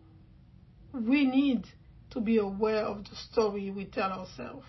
we 0.93 1.25
need 1.25 1.67
to 2.11 2.21
be 2.21 2.39
aware 2.39 2.85
of 2.85 3.05
the 3.05 3.17
story 3.31 3.71
we 3.71 3.85
tell 3.85 4.13
ourselves 4.13 4.67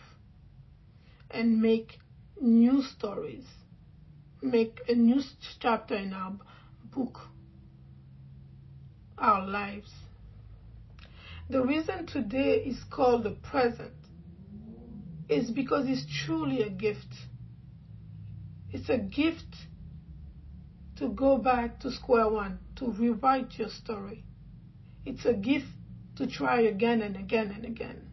and 1.30 1.62
make 1.62 2.00
new 2.40 2.84
stories, 2.84 3.46
make 4.42 4.80
a 4.88 4.94
new 4.94 5.22
chapter 5.60 5.96
in 5.96 6.14
our 6.14 6.34
book, 6.94 7.20
our 9.18 9.48
lives. 9.48 9.92
The 11.50 11.64
reason 11.64 12.08
today 12.08 12.64
is 12.66 12.78
called 12.90 13.24
the 13.24 13.32
present 13.32 13.94
is 15.28 15.50
because 15.50 15.86
it's 15.88 16.06
truly 16.26 16.62
a 16.62 16.70
gift. 16.70 17.08
It's 18.72 18.90
a 18.90 18.98
gift 18.98 19.56
to 20.96 21.10
go 21.10 21.38
back 21.38 21.80
to 21.82 21.92
square 21.92 22.30
one, 22.30 22.60
to 22.76 22.92
rewrite 22.92 23.58
your 23.58 23.70
story. 23.70 24.24
It's 25.06 25.26
a 25.26 25.34
gift 25.34 25.68
to 26.16 26.28
try 26.28 26.62
again 26.62 27.02
and 27.02 27.16
again 27.16 27.52
and 27.52 27.66
again. 27.66 28.08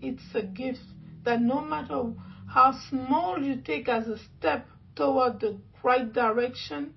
It's 0.00 0.34
a 0.34 0.42
gift 0.42 0.84
that 1.24 1.40
no 1.40 1.60
matter 1.60 2.12
how 2.48 2.72
small 2.72 3.42
you 3.42 3.56
take 3.56 3.88
as 3.88 4.08
a 4.08 4.18
step 4.18 4.66
toward 4.94 5.40
the 5.40 5.58
right 5.82 6.12
direction, 6.12 6.94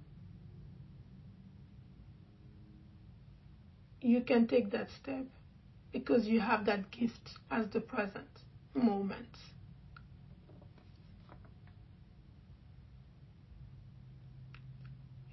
you 4.01 4.21
can 4.21 4.47
take 4.47 4.71
that 4.71 4.89
step 5.01 5.25
because 5.91 6.27
you 6.27 6.39
have 6.39 6.65
that 6.65 6.91
gift 6.91 7.31
as 7.49 7.67
the 7.69 7.81
present 7.81 8.29
moment. 8.73 9.37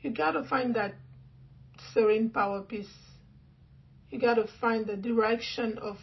You 0.02 0.10
gotta 0.10 0.42
find 0.42 0.74
that 0.74 0.94
serene 1.92 2.30
power 2.30 2.62
peace. 2.62 2.92
You 4.10 4.18
gotta 4.18 4.46
find 4.60 4.86
the 4.86 4.96
direction 4.96 5.78
of 5.78 5.96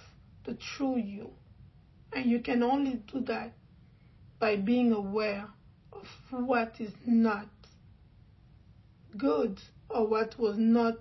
the 0.46 0.56
true 0.56 0.98
you. 0.98 1.32
And 2.14 2.26
you 2.26 2.40
can 2.40 2.64
only 2.64 3.02
do 3.12 3.22
that 3.22 3.54
by 4.40 4.56
being 4.56 4.94
aware 4.94 5.48
of 5.92 6.08
what 6.32 6.76
is 6.80 6.94
not 7.06 7.50
good 9.18 9.60
or 9.90 10.08
what 10.08 10.40
was 10.40 10.56
not 10.58 10.96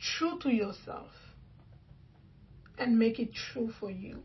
true 0.00 0.38
to 0.40 0.50
yourself 0.50 1.10
and 2.78 2.98
make 2.98 3.18
it 3.18 3.34
true 3.34 3.70
for 3.78 3.90
you. 3.90 4.22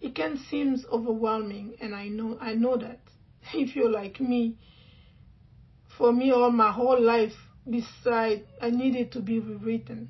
It 0.00 0.14
can 0.14 0.36
seem 0.36 0.76
overwhelming 0.90 1.74
and 1.80 1.94
I 1.94 2.08
know 2.08 2.38
I 2.40 2.54
know 2.54 2.76
that 2.76 3.00
if 3.54 3.76
you're 3.76 3.90
like 3.90 4.20
me 4.20 4.56
for 5.88 6.12
me 6.12 6.30
all 6.30 6.50
my 6.50 6.72
whole 6.72 7.00
life 7.00 7.36
beside 7.68 8.46
I 8.60 8.70
needed 8.70 9.12
to 9.12 9.20
be 9.20 9.38
rewritten. 9.38 10.08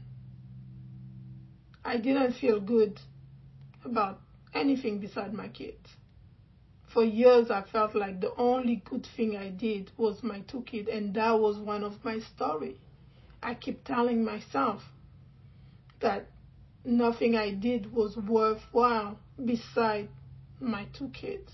I 1.84 1.96
didn't 1.96 2.32
feel 2.32 2.60
good 2.60 3.00
about 3.84 4.20
anything 4.54 4.98
beside 4.98 5.32
my 5.32 5.48
kids. 5.48 5.96
For 6.92 7.04
years, 7.04 7.50
I 7.50 7.62
felt 7.62 7.94
like 7.94 8.20
the 8.20 8.34
only 8.36 8.76
good 8.84 9.06
thing 9.06 9.36
I 9.36 9.50
did 9.50 9.92
was 9.96 10.22
my 10.22 10.40
two 10.40 10.62
kids, 10.62 10.88
and 10.88 11.14
that 11.14 11.38
was 11.38 11.56
one 11.56 11.84
of 11.84 12.04
my 12.04 12.18
story. 12.18 12.76
I 13.42 13.54
keep 13.54 13.84
telling 13.84 14.24
myself 14.24 14.82
that 16.00 16.28
nothing 16.84 17.36
I 17.36 17.52
did 17.52 17.92
was 17.92 18.16
worthwhile 18.16 19.18
beside 19.44 20.08
my 20.60 20.86
two 20.92 21.08
kids. 21.08 21.52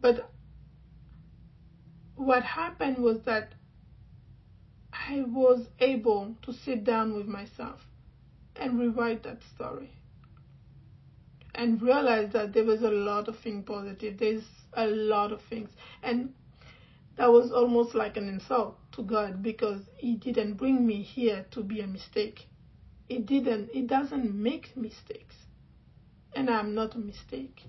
But 0.00 0.30
what 2.14 2.42
happened 2.42 2.98
was 2.98 3.22
that 3.24 3.52
I 4.92 5.22
was 5.26 5.66
able 5.80 6.36
to 6.42 6.52
sit 6.52 6.84
down 6.84 7.14
with 7.14 7.26
myself 7.26 7.80
and 8.56 8.78
rewrite 8.78 9.22
that 9.24 9.42
story 9.54 9.90
and 11.54 11.80
realize 11.80 12.32
that 12.32 12.52
there 12.52 12.64
was 12.64 12.82
a 12.82 12.90
lot 12.90 13.28
of 13.28 13.38
things 13.38 13.64
positive. 13.66 14.18
There's 14.18 14.44
a 14.74 14.86
lot 14.86 15.32
of 15.32 15.40
things. 15.48 15.70
And 16.02 16.34
that 17.16 17.32
was 17.32 17.50
almost 17.50 17.94
like 17.94 18.16
an 18.16 18.28
insult 18.28 18.78
to 18.92 19.02
God 19.02 19.42
because 19.42 19.80
He 19.96 20.14
didn't 20.16 20.54
bring 20.54 20.86
me 20.86 21.02
here 21.02 21.46
to 21.52 21.62
be 21.62 21.80
a 21.80 21.86
mistake. 21.86 22.46
It 23.08 23.26
didn't, 23.26 23.70
it 23.72 23.86
doesn't 23.86 24.34
make 24.34 24.76
mistakes. 24.76 25.34
And 26.34 26.50
I'm 26.50 26.74
not 26.74 26.94
a 26.94 26.98
mistake. 26.98 27.62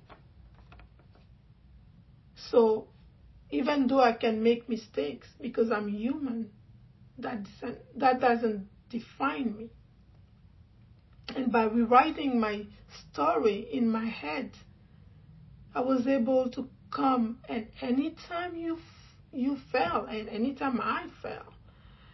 So 2.36 2.88
even 3.50 3.88
though 3.88 4.02
I 4.02 4.14
can 4.14 4.44
make 4.44 4.68
mistakes 4.68 5.28
because 5.40 5.72
I'm 5.72 5.88
human, 5.88 6.52
that 7.18 7.44
doesn't, 7.44 8.00
that 8.00 8.20
doesn't 8.20 8.68
define 8.90 9.56
me. 9.58 9.70
And 11.36 11.52
by 11.52 11.64
rewriting 11.64 12.40
my 12.40 12.66
story 13.12 13.68
in 13.72 13.90
my 13.90 14.06
head, 14.06 14.52
I 15.74 15.82
was 15.82 16.08
able 16.08 16.50
to 16.52 16.70
come 16.90 17.40
and 17.48 17.68
anytime 17.82 18.56
you 18.56 18.80
you 19.34 19.58
fell 19.72 20.06
and 20.06 20.30
anytime 20.30 20.80
I 20.82 21.08
fell, 21.22 21.54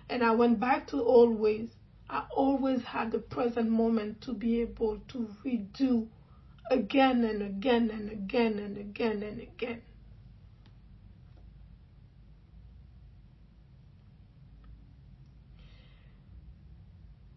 and 0.09 0.23
I 0.23 0.31
went 0.31 0.59
back 0.59 0.87
to 0.87 1.03
old 1.03 1.39
ways, 1.39 1.69
I 2.09 2.25
always 2.35 2.83
had 2.83 3.11
the 3.11 3.19
present 3.19 3.69
moment 3.69 4.21
to 4.21 4.33
be 4.33 4.61
able 4.61 4.99
to 5.09 5.29
redo 5.45 6.07
again 6.69 7.23
and 7.23 7.41
again 7.41 7.89
and 7.91 8.11
again 8.11 8.59
and 8.59 8.77
again 8.77 9.23
and 9.23 9.39
again. 9.41 9.81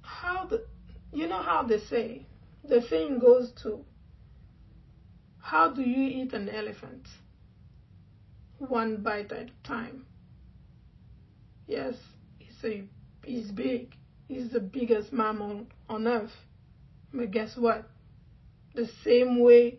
How 0.03 0.45
the 0.47 0.67
you 1.13 1.27
know 1.29 1.41
how 1.41 1.63
they 1.63 1.79
say, 1.79 2.27
the 2.65 2.81
thing 2.81 3.19
goes 3.19 3.53
to, 3.63 3.85
how 5.39 5.71
do 5.71 5.83
you 5.83 6.23
eat 6.23 6.33
an 6.35 6.49
elephant? 6.49 7.07
Mm-hmm. 8.63 8.73
One 8.73 8.97
bite 9.03 9.33
at 9.33 9.49
a 9.49 9.67
time. 9.69 10.07
Yes, 11.67 11.95
it's, 12.41 12.65
a, 12.65 12.85
it's 13.25 13.51
big. 13.51 13.95
It's 14.29 14.53
the 14.53 14.61
biggest 14.61 15.13
mammal 15.13 15.67
on 15.89 16.07
earth. 16.07 16.33
But 17.13 17.31
guess 17.31 17.57
what? 17.57 17.89
The 18.75 18.89
same 19.05 19.41
way 19.41 19.79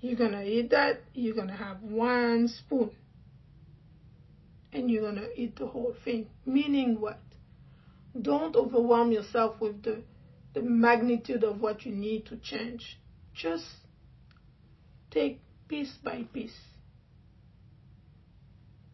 you're 0.00 0.16
to 0.32 0.42
eat 0.42 0.70
that, 0.70 1.02
you're 1.14 1.34
to 1.46 1.54
have 1.54 1.82
one 1.82 2.48
spoon. 2.48 2.90
And 4.72 4.90
you're 4.90 5.12
to 5.12 5.28
eat 5.40 5.56
the 5.56 5.66
whole 5.66 5.94
thing. 6.04 6.26
Meaning 6.46 7.00
what? 7.00 7.20
Don't 8.20 8.56
overwhelm 8.56 9.12
yourself 9.12 9.60
with 9.60 9.82
the 9.82 10.02
the 10.54 10.62
magnitude 10.62 11.44
of 11.44 11.60
what 11.60 11.86
you 11.86 11.92
need 11.92 12.26
to 12.26 12.36
change. 12.36 12.98
Just 13.34 13.64
take 15.10 15.40
piece 15.68 15.94
by 16.04 16.24
piece. 16.32 16.58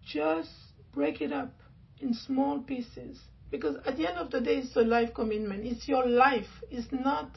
Just 0.09 0.51
break 0.93 1.21
it 1.21 1.33
up 1.33 1.53
in 2.01 2.15
small 2.15 2.61
pieces 2.61 3.19
Because 3.51 3.77
at 3.87 3.97
the 3.97 4.09
end 4.09 4.19
of 4.19 4.31
the 4.31 4.41
day, 4.41 4.57
it's 4.57 4.77
a 4.77 4.81
life 4.81 5.15
commitment. 5.15 5.65
It's 5.65 5.89
your 5.89 6.07
life. 6.07 6.63
It's 6.71 6.89
not 6.93 7.31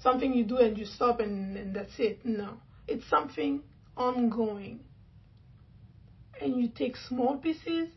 something 0.00 0.32
you 0.32 0.44
do 0.44 0.58
and 0.58 0.78
you 0.78 0.84
stop 0.84 1.20
and, 1.20 1.56
and 1.56 1.74
that's 1.74 1.98
it. 1.98 2.24
No. 2.24 2.54
It's 2.86 3.08
something 3.08 3.62
ongoing. 3.96 4.80
And 6.40 6.60
you 6.60 6.68
take 6.68 6.96
small 6.96 7.36
pieces, 7.38 7.88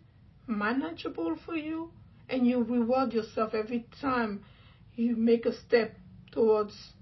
manageable 0.48 1.36
for 1.46 1.56
you, 1.56 1.92
and 2.30 2.46
you 2.46 2.64
reward 2.64 3.14
yourself 3.14 3.54
every 3.54 3.86
time 4.02 4.44
you 4.96 5.16
make 5.16 5.46
a 5.46 5.54
step 5.54 5.96
towards 6.32 6.94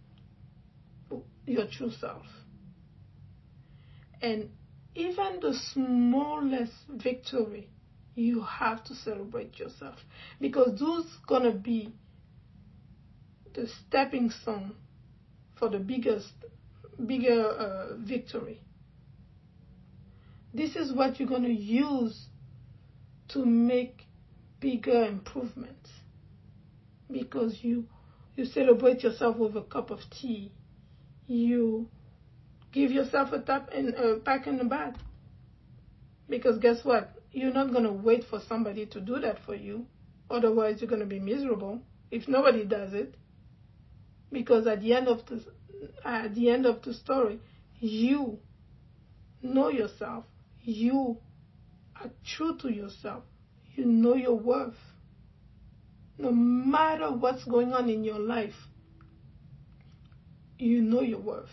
your 1.45 1.67
true 1.67 1.91
self. 1.91 2.25
And 4.21 4.49
even 4.95 5.39
the 5.41 5.53
smallest 5.73 6.73
victory, 6.89 7.69
you 8.15 8.41
have 8.41 8.83
to 8.85 8.95
celebrate 8.95 9.57
yourself. 9.57 9.99
Because 10.39 10.79
those 10.79 11.05
gonna 11.27 11.51
be 11.51 11.93
the 13.53 13.67
stepping 13.67 14.29
stone 14.29 14.75
for 15.55 15.69
the 15.69 15.79
biggest, 15.79 16.33
bigger 17.05 17.43
uh, 17.43 17.95
victory. 17.97 18.61
This 20.53 20.75
is 20.75 20.93
what 20.93 21.19
you're 21.19 21.29
gonna 21.29 21.47
use 21.49 22.27
to 23.29 23.45
make 23.45 24.03
bigger 24.59 25.05
improvements. 25.05 25.89
Because 27.11 27.63
you 27.63 27.87
you 28.35 28.45
celebrate 28.45 29.03
yourself 29.03 29.37
with 29.37 29.55
a 29.55 29.61
cup 29.61 29.91
of 29.91 29.99
tea. 30.09 30.51
You 31.27 31.87
give 32.73 32.91
yourself 32.91 33.31
a 33.31 33.39
tap 33.39 33.69
and 33.73 33.93
a 33.93 34.17
pack 34.17 34.47
in 34.47 34.57
the 34.57 34.65
back. 34.65 34.95
Because 36.27 36.57
guess 36.59 36.83
what? 36.83 37.13
You're 37.31 37.53
not 37.53 37.71
going 37.71 37.83
to 37.85 37.93
wait 37.93 38.25
for 38.29 38.41
somebody 38.47 38.85
to 38.87 38.99
do 38.99 39.19
that 39.19 39.39
for 39.45 39.55
you. 39.55 39.85
Otherwise 40.29 40.81
you're 40.81 40.89
going 40.89 41.01
to 41.01 41.05
be 41.07 41.19
miserable 41.19 41.81
if 42.11 42.27
nobody 42.27 42.65
does 42.65 42.93
it. 42.93 43.15
Because 44.31 44.67
at 44.67 44.81
the 44.81 44.93
end 44.93 45.07
of 45.07 45.25
the 45.27 45.43
at 46.03 46.33
the 46.33 46.49
end 46.49 46.65
of 46.65 46.81
the 46.81 46.93
story 46.93 47.39
you 47.79 48.39
know 49.41 49.69
yourself. 49.69 50.23
You 50.61 51.17
are 52.01 52.09
true 52.25 52.57
to 52.59 52.71
yourself. 52.71 53.23
You 53.75 53.85
know 53.85 54.15
your 54.15 54.35
worth. 54.35 54.77
No 56.17 56.31
matter 56.31 57.11
what's 57.11 57.43
going 57.43 57.73
on 57.73 57.89
in 57.89 58.05
your 58.05 58.19
life, 58.19 58.53
you 60.57 60.81
know 60.81 61.01
your 61.01 61.19
worth. 61.19 61.49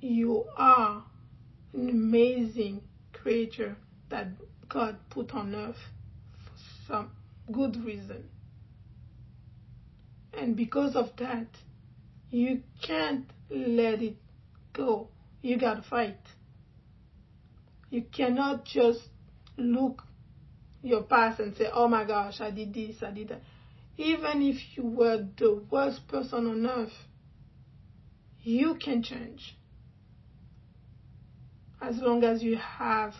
You 0.00 0.44
are 0.56 1.04
an 1.72 1.88
amazing 1.88 2.82
creature 3.12 3.76
that 4.08 4.28
God 4.68 4.96
put 5.10 5.34
on 5.34 5.54
earth 5.54 5.76
for 6.44 6.52
some 6.86 7.10
good 7.50 7.76
reason. 7.84 8.28
And 10.32 10.56
because 10.56 10.96
of 10.96 11.16
that, 11.16 11.46
you 12.30 12.62
can't 12.82 13.30
let 13.50 14.02
it 14.02 14.16
go. 14.72 15.08
You 15.42 15.58
gotta 15.58 15.82
fight. 15.82 16.18
You 17.90 18.02
cannot 18.02 18.64
just 18.64 19.00
look 19.56 20.02
your 20.82 21.02
past 21.02 21.40
and 21.40 21.56
say, 21.56 21.68
oh 21.72 21.88
my 21.88 22.04
gosh, 22.04 22.40
I 22.40 22.50
did 22.50 22.74
this, 22.74 23.02
I 23.02 23.10
did 23.10 23.28
that. 23.28 23.42
Even 23.96 24.42
if 24.42 24.76
you 24.76 24.84
were 24.84 25.26
the 25.38 25.62
worst 25.70 26.06
person 26.08 26.46
on 26.46 26.66
earth, 26.66 26.92
you 28.42 28.74
can 28.74 29.02
change. 29.02 29.55
As 31.86 31.98
long 31.98 32.24
as 32.24 32.42
you 32.42 32.56
have 32.56 33.14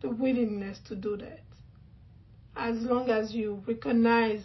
the 0.00 0.08
willingness 0.08 0.78
to 0.86 0.96
do 0.96 1.18
that. 1.18 1.42
As 2.56 2.78
long 2.78 3.10
as 3.10 3.34
you 3.34 3.62
recognize 3.66 4.42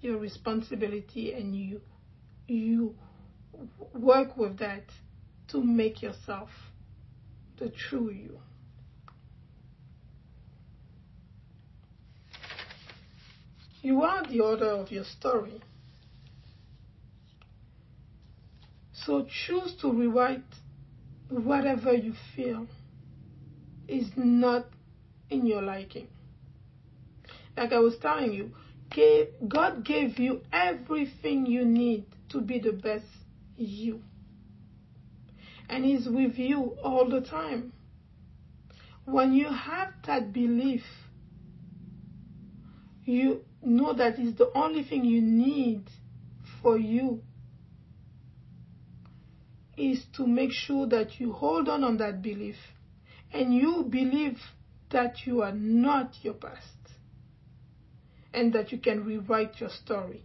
your 0.00 0.16
responsibility 0.16 1.34
and 1.34 1.54
you 1.54 1.82
you 2.48 2.94
work 3.92 4.38
with 4.38 4.58
that 4.60 4.84
to 5.48 5.62
make 5.62 6.00
yourself 6.00 6.48
the 7.58 7.68
true 7.68 8.08
you. 8.08 8.38
You 13.82 14.02
are 14.04 14.24
the 14.26 14.40
author 14.40 14.70
of 14.70 14.90
your 14.90 15.04
story. 15.04 15.60
So 18.94 19.26
choose 19.46 19.74
to 19.82 19.92
rewrite 19.92 20.61
whatever 21.32 21.94
you 21.94 22.14
feel 22.36 22.66
is 23.88 24.10
not 24.16 24.66
in 25.30 25.46
your 25.46 25.62
liking. 25.62 26.08
Like 27.56 27.72
I 27.72 27.78
was 27.78 27.96
telling 27.98 28.32
you, 28.32 28.52
God 29.48 29.84
gave 29.84 30.18
you 30.18 30.42
everything 30.52 31.46
you 31.46 31.64
need 31.64 32.04
to 32.30 32.40
be 32.40 32.58
the 32.58 32.72
best 32.72 33.06
you. 33.56 34.02
And 35.68 35.84
He's 35.84 36.06
with 36.06 36.38
you 36.38 36.76
all 36.82 37.08
the 37.08 37.22
time. 37.22 37.72
When 39.04 39.32
you 39.32 39.48
have 39.48 39.94
that 40.06 40.32
belief, 40.32 40.84
you 43.04 43.44
know 43.62 43.94
that 43.94 44.18
it's 44.18 44.36
the 44.36 44.50
only 44.54 44.84
thing 44.84 45.04
you 45.04 45.22
need 45.22 45.88
for 46.60 46.78
you 46.78 47.22
is 49.90 50.04
to 50.16 50.26
make 50.26 50.52
sure 50.52 50.86
that 50.86 51.18
you 51.18 51.32
hold 51.32 51.68
on 51.68 51.82
on 51.82 51.96
that 51.96 52.22
belief 52.22 52.56
and 53.32 53.52
you 53.52 53.84
believe 53.88 54.38
that 54.90 55.26
you 55.26 55.42
are 55.42 55.52
not 55.52 56.12
your 56.22 56.34
past 56.34 56.68
and 58.32 58.52
that 58.52 58.70
you 58.70 58.78
can 58.78 59.04
rewrite 59.04 59.60
your 59.60 59.70
story. 59.70 60.22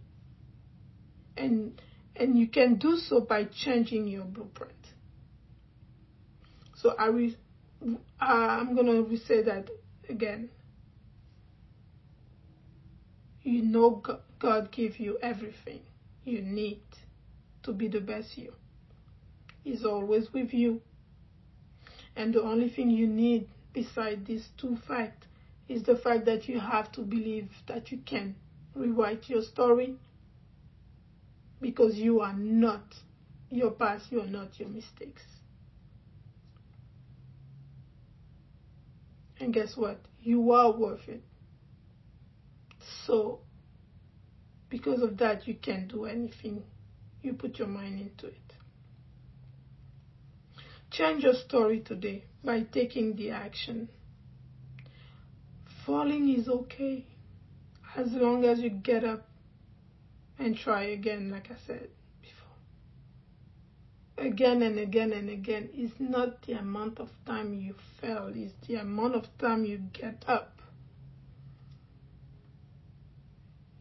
And 1.36 1.80
and 2.14 2.38
you 2.38 2.48
can 2.48 2.76
do 2.76 2.96
so 2.96 3.20
by 3.20 3.44
changing 3.44 4.06
your 4.08 4.24
blueprint. 4.24 4.72
So 6.76 6.94
I 6.98 7.08
will 7.10 7.30
I'm 8.20 8.74
going 8.74 8.86
to 8.86 9.16
say 9.24 9.42
that 9.42 9.68
again. 10.08 10.50
You 13.42 13.62
know 13.62 14.02
God 14.38 14.70
gave 14.70 14.98
you 14.98 15.18
everything 15.22 15.80
you 16.24 16.42
need 16.42 16.82
to 17.62 17.72
be 17.72 17.88
the 17.88 18.00
best 18.00 18.36
you. 18.36 18.52
He's 19.68 19.84
always 19.84 20.32
with 20.32 20.54
you. 20.54 20.80
And 22.16 22.32
the 22.32 22.40
only 22.40 22.70
thing 22.70 22.88
you 22.88 23.06
need 23.06 23.50
beside 23.74 24.24
these 24.24 24.48
two 24.56 24.78
facts 24.88 25.26
is 25.68 25.82
the 25.82 25.96
fact 25.96 26.24
that 26.24 26.48
you 26.48 26.58
have 26.58 26.90
to 26.92 27.02
believe 27.02 27.50
that 27.66 27.92
you 27.92 27.98
can 27.98 28.34
rewrite 28.74 29.28
your 29.28 29.42
story 29.42 29.96
because 31.60 31.96
you 31.96 32.20
are 32.20 32.32
not 32.32 32.94
your 33.50 33.70
past, 33.70 34.06
you 34.10 34.22
are 34.22 34.26
not 34.26 34.58
your 34.58 34.70
mistakes. 34.70 35.20
And 39.38 39.52
guess 39.52 39.76
what? 39.76 40.00
You 40.18 40.50
are 40.52 40.72
worth 40.72 41.06
it. 41.08 41.22
So, 43.04 43.40
because 44.70 45.02
of 45.02 45.18
that, 45.18 45.46
you 45.46 45.56
can 45.56 45.88
do 45.88 46.06
anything 46.06 46.62
you 47.20 47.34
put 47.34 47.58
your 47.58 47.68
mind 47.68 48.00
into 48.00 48.28
it. 48.28 48.48
Change 50.90 51.22
your 51.22 51.34
story 51.34 51.80
today 51.80 52.24
by 52.42 52.62
taking 52.62 53.14
the 53.14 53.30
action. 53.30 53.90
Falling 55.84 56.28
is 56.30 56.48
okay 56.48 57.04
as 57.94 58.08
long 58.12 58.44
as 58.44 58.60
you 58.60 58.70
get 58.70 59.04
up 59.04 59.28
and 60.38 60.56
try 60.56 60.84
again, 60.84 61.30
like 61.30 61.50
I 61.50 61.56
said 61.66 61.88
before. 62.22 62.56
Again 64.26 64.62
and 64.62 64.78
again 64.78 65.12
and 65.12 65.28
again. 65.28 65.68
It's 65.74 65.94
not 65.98 66.42
the 66.42 66.54
amount 66.54 67.00
of 67.00 67.10
time 67.26 67.52
you 67.52 67.74
fail, 68.00 68.32
it's 68.34 68.54
the 68.66 68.76
amount 68.76 69.14
of 69.14 69.24
time 69.38 69.64
you 69.64 69.78
get 69.92 70.24
up. 70.26 70.54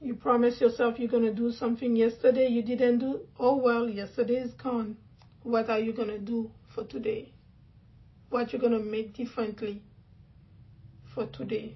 You 0.02 0.16
promise 0.16 0.60
yourself 0.62 1.00
you're 1.00 1.10
going 1.10 1.24
to 1.24 1.34
do 1.34 1.52
something 1.52 1.96
yesterday 1.96 2.48
you 2.48 2.64
didn't 2.64 3.00
do. 3.00 3.22
Oh 3.40 3.56
well, 3.56 3.90
yesterday 3.90 4.36
is 4.36 4.54
gone. 4.54 4.98
What 5.44 5.70
are 5.70 5.80
you 5.80 5.94
going 5.94 6.10
to 6.10 6.20
do 6.20 6.52
for 6.78 6.84
today? 6.84 7.34
What 8.30 8.54
you're 8.54 8.62
going 8.62 8.74
to 8.74 8.80
make 8.80 9.16
differently 9.16 9.82
for 11.16 11.26
today? 11.26 11.76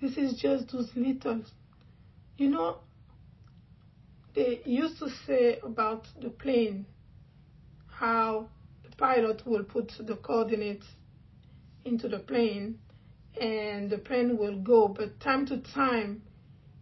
This 0.00 0.18
is 0.18 0.34
just 0.34 0.70
those 0.70 0.90
little. 0.94 1.42
You 2.36 2.50
know, 2.50 2.78
they 4.34 4.60
used 4.66 4.98
to 4.98 5.08
say 5.26 5.60
about 5.62 6.06
the 6.20 6.28
plane 6.28 6.84
how 7.86 8.48
the 8.82 8.94
pilot 8.96 9.46
will 9.46 9.64
put 9.64 9.92
the 9.98 10.16
coordinates 10.16 10.86
into 11.86 12.08
the 12.08 12.18
plane 12.18 12.78
and 13.40 13.88
the 13.88 13.98
plane 13.98 14.36
will 14.36 14.58
go, 14.58 14.88
but 14.88 15.20
time 15.20 15.46
to 15.46 15.58
time 15.58 16.22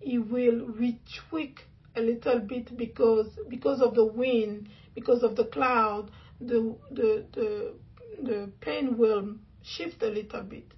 it 0.01 0.19
will 0.19 0.67
retweak 0.69 1.59
a 1.97 2.01
little 2.01 2.41
bit 2.41 2.77
because 2.77 3.39
because 3.49 3.81
of 3.81 3.95
the 3.95 4.05
wind, 4.05 4.69
because 4.95 5.23
of 5.23 5.37
the 5.37 5.45
cloud, 5.45 6.11
the 6.41 6.77
the 6.91 7.25
the 7.33 7.75
the 8.23 8.51
plane 8.61 8.97
will 8.97 9.35
shift 9.63 10.03
a 10.03 10.09
little 10.09 10.43
bit. 10.43 10.73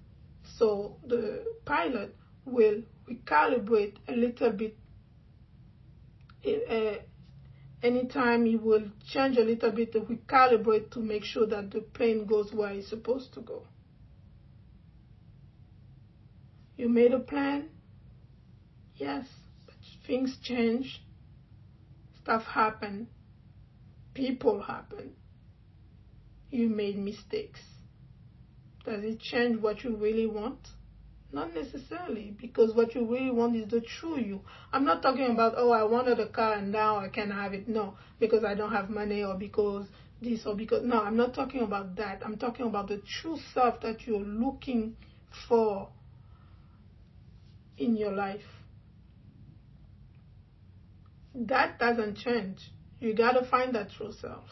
So 0.57 0.97
the 1.07 1.43
pilot 1.65 2.15
will 2.45 2.81
recalibrate 3.09 3.95
a 4.07 4.13
little 4.13 4.51
bit. 4.51 4.77
Uh, 6.45 6.97
anytime 7.81 8.45
he 8.45 8.55
will 8.55 8.83
change 9.07 9.37
a 9.37 9.43
little 9.43 9.71
bit 9.71 9.93
recalibrate 9.93 10.91
to 10.91 10.99
make 10.99 11.23
sure 11.23 11.47
that 11.47 11.71
the 11.71 11.81
plane 11.81 12.25
goes 12.25 12.53
where 12.53 12.71
it's 12.71 12.89
supposed 12.89 13.33
to 13.33 13.41
go. 13.41 13.63
You 16.77 16.89
made 16.89 17.13
a 17.13 17.19
plan? 17.19 17.69
Yes, 18.95 19.27
but 19.65 19.75
things 20.05 20.37
change. 20.43 21.01
Stuff 22.25 22.43
happen. 22.45 23.07
People 24.15 24.63
happen. 24.63 25.11
You 26.49 26.69
made 26.69 26.97
mistakes. 26.97 27.59
Does 28.83 29.03
it 29.03 29.19
change 29.19 29.61
what 29.61 29.83
you 29.83 29.95
really 29.95 30.25
want? 30.25 30.57
Not 31.31 31.53
necessarily, 31.53 32.35
because 32.41 32.73
what 32.73 32.95
you 32.95 33.05
really 33.05 33.29
want 33.29 33.55
is 33.55 33.69
the 33.69 33.79
true 33.79 34.19
you. 34.19 34.41
I'm 34.73 34.85
not 34.85 35.03
talking 35.03 35.29
about, 35.29 35.53
oh, 35.55 35.69
I 35.69 35.83
wanted 35.83 36.19
a 36.19 36.27
car 36.27 36.53
and 36.53 36.71
now 36.71 36.97
I 36.97 37.09
can't 37.09 37.31
have 37.31 37.53
it. 37.53 37.67
No, 37.67 37.95
because 38.19 38.43
I 38.43 38.55
don't 38.55 38.71
have 38.71 38.89
money 38.89 39.23
or 39.23 39.35
because 39.35 39.85
this 40.19 40.47
or 40.47 40.55
because. 40.55 40.81
No, 40.83 41.03
I'm 41.03 41.17
not 41.17 41.35
talking 41.35 41.61
about 41.61 41.95
that. 41.97 42.23
I'm 42.25 42.37
talking 42.37 42.65
about 42.65 42.87
the 42.87 43.03
true 43.21 43.37
self 43.53 43.81
that 43.81 44.07
you're 44.07 44.19
looking 44.19 44.95
for 45.47 45.89
in 47.77 47.95
your 47.95 48.13
life. 48.13 48.64
That 51.35 51.79
doesn't 51.79 52.17
change. 52.17 52.71
You 52.99 53.13
gotta 53.13 53.45
find 53.45 53.75
that 53.75 53.91
true 53.91 54.13
self. 54.13 54.45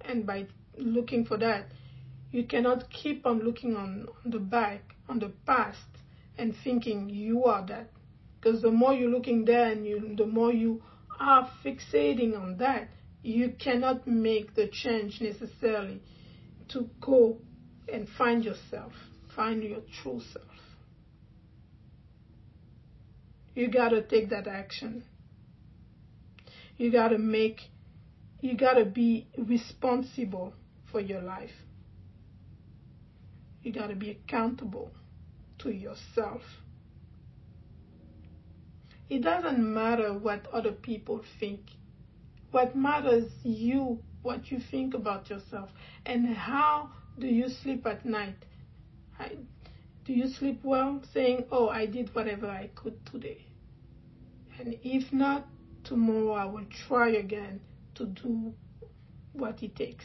And 0.00 0.24
by 0.24 0.46
looking 0.78 1.24
for 1.24 1.36
that, 1.38 1.66
you 2.30 2.44
cannot 2.44 2.90
keep 2.90 3.26
on 3.26 3.40
looking 3.40 3.76
on, 3.76 4.06
the 4.24 4.38
back, 4.38 4.94
on 5.08 5.18
the 5.18 5.32
past, 5.46 5.80
and 6.38 6.54
thinking 6.62 7.08
you 7.08 7.44
are 7.44 7.66
that. 7.66 7.90
Because 8.40 8.62
the 8.62 8.70
more 8.70 8.92
you're 8.92 9.10
looking 9.10 9.44
there 9.44 9.72
and 9.72 9.84
you, 9.84 10.14
the 10.16 10.26
more 10.26 10.52
you 10.52 10.82
are 11.18 11.50
fixating 11.64 12.38
on 12.38 12.58
that, 12.58 12.88
you 13.22 13.54
cannot 13.58 14.06
make 14.06 14.54
the 14.54 14.68
change 14.68 15.20
necessarily 15.20 16.00
to 16.68 16.88
go 17.00 17.38
and 17.92 18.08
find 18.08 18.44
yourself, 18.44 18.92
find 19.34 19.62
your 19.64 19.80
true 20.02 20.20
self. 20.32 20.44
You 23.54 23.68
gotta 23.68 24.02
take 24.02 24.30
that 24.30 24.46
action. 24.46 25.02
You 26.76 26.92
gotta 26.92 27.18
make, 27.18 27.70
you 28.40 28.56
gotta 28.56 28.84
be 28.84 29.28
responsible 29.38 30.52
for 30.90 31.00
your 31.00 31.22
life. 31.22 31.64
You 33.62 33.72
gotta 33.72 33.96
be 33.96 34.10
accountable 34.10 34.90
to 35.58 35.70
yourself. 35.70 36.42
It 39.08 39.22
doesn't 39.22 39.58
matter 39.58 40.12
what 40.12 40.46
other 40.52 40.72
people 40.72 41.24
think. 41.40 41.60
What 42.50 42.76
matters 42.76 43.30
you, 43.42 44.02
what 44.22 44.50
you 44.50 44.60
think 44.70 44.94
about 44.94 45.30
yourself, 45.30 45.70
and 46.04 46.26
how 46.28 46.90
do 47.18 47.26
you 47.26 47.48
sleep 47.48 47.86
at 47.86 48.04
night? 48.04 48.44
I, 49.18 49.36
do 50.04 50.12
you 50.12 50.28
sleep 50.28 50.60
well, 50.62 51.02
saying, 51.12 51.44
"Oh, 51.50 51.68
I 51.68 51.86
did 51.86 52.14
whatever 52.14 52.48
I 52.48 52.70
could 52.74 53.04
today," 53.06 53.46
and 54.58 54.76
if 54.82 55.12
not, 55.12 55.46
tomorrow 55.86 56.32
I 56.32 56.44
will 56.46 56.66
try 56.88 57.10
again 57.10 57.60
to 57.94 58.06
do 58.06 58.52
what 59.32 59.62
it 59.62 59.76
takes. 59.76 60.04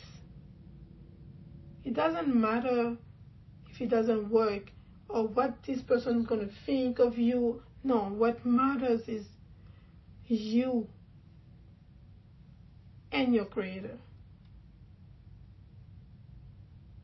It 1.83 1.95
doesn't 1.95 2.33
matter 2.33 2.95
if 3.69 3.81
it 3.81 3.89
doesn't 3.89 4.29
work 4.29 4.71
or 5.09 5.27
what 5.27 5.63
this 5.63 5.81
person 5.81 6.19
is 6.19 6.27
going 6.27 6.47
to 6.47 6.53
think 6.65 6.99
of 6.99 7.17
you. 7.17 7.63
No, 7.83 8.09
what 8.09 8.45
matters 8.45 9.07
is 9.07 9.25
you 10.27 10.87
and 13.11 13.33
your 13.33 13.45
creator. 13.45 13.97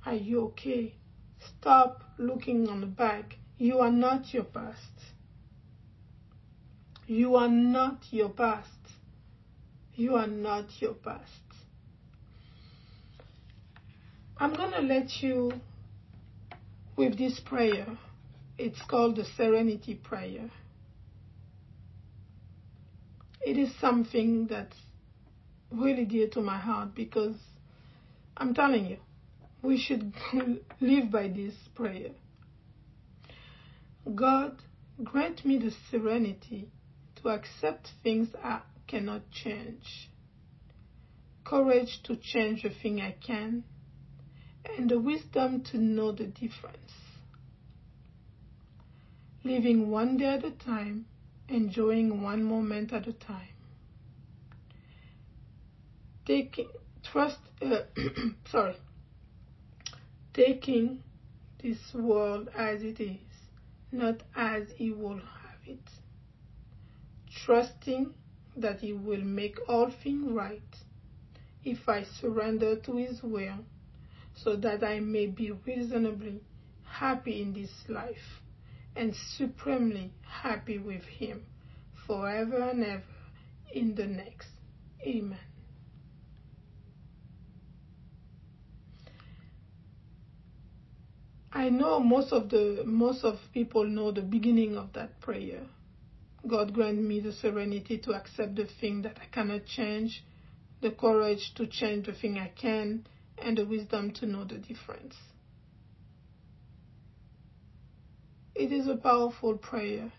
Are 0.05 0.13
you 0.13 0.45
okay? 0.45 0.93
Stop 1.39 2.03
looking 2.17 2.69
on 2.69 2.81
the 2.81 2.87
back. 2.87 3.37
You 3.57 3.79
are 3.79 3.91
not 3.91 4.33
your 4.33 4.43
past. 4.43 4.96
You 7.07 7.37
are 7.37 7.47
not 7.47 8.03
your 8.11 8.27
past. 8.27 8.67
You 9.95 10.15
are 10.15 10.27
not 10.27 10.65
your 10.81 10.93
past. 10.93 11.23
I'm 14.35 14.53
going 14.53 14.73
to 14.73 14.81
let 14.81 15.23
you 15.23 15.53
with 16.97 17.17
this 17.17 17.39
prayer. 17.39 17.87
It's 18.57 18.81
called 18.89 19.15
the 19.15 19.23
Serenity 19.23 19.95
Prayer. 19.95 20.51
It 23.41 23.57
is 23.57 23.73
something 23.79 24.47
that's 24.47 24.75
really 25.71 26.03
dear 26.03 26.27
to 26.31 26.41
my 26.41 26.57
heart 26.57 26.93
because 26.93 27.37
I'm 28.35 28.53
telling 28.53 28.85
you, 28.85 28.97
we 29.61 29.79
should 29.79 30.13
live 30.81 31.09
by 31.09 31.29
this 31.29 31.53
prayer. 31.73 32.11
God, 34.13 34.61
grant 35.03 35.45
me 35.45 35.57
the 35.57 35.71
serenity 35.89 36.69
to 37.27 37.33
accept 37.33 37.91
things 38.03 38.29
I 38.41 38.61
cannot 38.87 39.29
change, 39.31 40.09
courage 41.43 42.01
to 42.03 42.15
change 42.15 42.63
the 42.63 42.69
thing 42.69 43.01
I 43.01 43.15
can, 43.25 43.65
and 44.77 44.89
the 44.89 44.97
wisdom 44.97 45.61
to 45.71 45.77
know 45.77 46.13
the 46.13 46.27
difference. 46.27 46.93
Living 49.43 49.89
one 49.91 50.15
day 50.17 50.35
at 50.35 50.45
a 50.45 50.51
time, 50.51 51.05
enjoying 51.49 52.21
one 52.21 52.43
moment 52.43 52.93
at 52.93 53.07
a 53.07 53.13
time. 53.13 53.55
Taking 56.25 56.69
trust, 57.11 57.39
uh, 57.61 57.79
sorry, 58.51 58.75
taking 60.33 61.03
this 61.61 61.77
world 61.93 62.49
as 62.57 62.83
it 62.83 63.01
is, 63.01 63.19
not 63.91 64.23
as 64.33 64.63
He 64.77 64.91
will 64.91 65.15
have 65.17 65.59
it. 65.65 65.89
Trusting 67.45 68.13
that 68.55 68.79
He 68.79 68.93
will 68.93 69.23
make 69.23 69.57
all 69.67 69.91
things 70.03 70.31
right 70.31 70.75
if 71.63 71.87
I 71.87 72.03
surrender 72.03 72.75
to 72.77 72.97
His 72.97 73.21
will 73.21 73.65
so 74.35 74.55
that 74.55 74.83
I 74.83 74.99
may 74.99 75.27
be 75.27 75.51
reasonably 75.51 76.41
happy 76.83 77.41
in 77.41 77.53
this 77.53 77.71
life 77.87 78.41
and 78.95 79.15
supremely 79.15 80.11
happy 80.21 80.77
with 80.77 81.03
Him 81.03 81.45
forever 82.05 82.69
and 82.69 82.83
ever 82.83 83.03
in 83.73 83.95
the 83.95 84.05
next. 84.05 84.49
Amen. 85.01 85.37
I 91.51 91.69
know 91.69 91.99
most 91.99 92.31
of 92.31 92.49
the 92.49 92.83
most 92.85 93.23
of 93.23 93.39
people 93.53 93.83
know 93.85 94.11
the 94.11 94.21
beginning 94.21 94.77
of 94.77 94.93
that 94.93 95.19
prayer. 95.21 95.65
God 96.45 96.73
grant 96.73 97.01
me 97.01 97.19
the 97.19 97.33
serenity 97.33 97.97
to 97.99 98.11
accept 98.11 98.55
the 98.55 98.67
thing 98.79 99.01
that 99.01 99.17
I 99.21 99.25
cannot 99.25 99.65
change, 99.65 100.23
the 100.81 100.91
courage 100.91 101.53
to 101.55 101.65
change 101.65 102.05
the 102.05 102.13
thing 102.13 102.37
I 102.37 102.49
can, 102.49 103.07
and 103.37 103.57
the 103.57 103.65
wisdom 103.65 104.11
to 104.13 104.25
know 104.25 104.43
the 104.43 104.57
difference. 104.57 105.15
It 108.55 108.71
is 108.71 108.87
a 108.87 108.95
powerful 108.95 109.57
prayer 109.57 110.11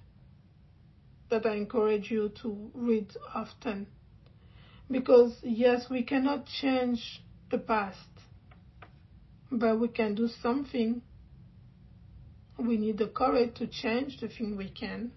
that 1.30 1.44
I 1.46 1.54
encourage 1.54 2.10
you 2.10 2.30
to 2.42 2.70
read 2.74 3.10
often. 3.34 3.86
Because, 4.90 5.38
yes, 5.42 5.86
we 5.90 6.02
cannot 6.02 6.46
change 6.46 7.22
the 7.50 7.58
past, 7.58 8.08
but 9.50 9.78
we 9.78 9.88
can 9.88 10.14
do 10.14 10.28
something. 10.28 11.02
We 12.58 12.76
need 12.76 12.98
the 12.98 13.08
courage 13.08 13.54
to 13.56 13.66
change 13.66 14.20
the 14.20 14.28
thing 14.28 14.56
we 14.56 14.70
can. 14.70 15.12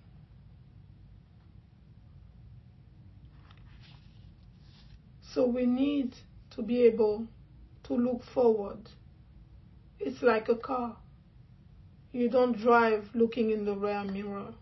So 5.34 5.46
we 5.46 5.66
need 5.66 6.14
to 6.56 6.62
be 6.62 6.82
able 6.84 7.26
to 7.84 7.94
look 7.94 8.22
forward. 8.34 8.90
It's 9.98 10.22
like 10.22 10.50
a 10.50 10.56
car. 10.56 10.98
You 12.12 12.30
don't 12.30 12.58
drive 12.58 13.08
looking 13.14 13.52
in 13.52 13.64
the 13.64 13.76
rear 13.76 14.04
mirror. 14.04 14.54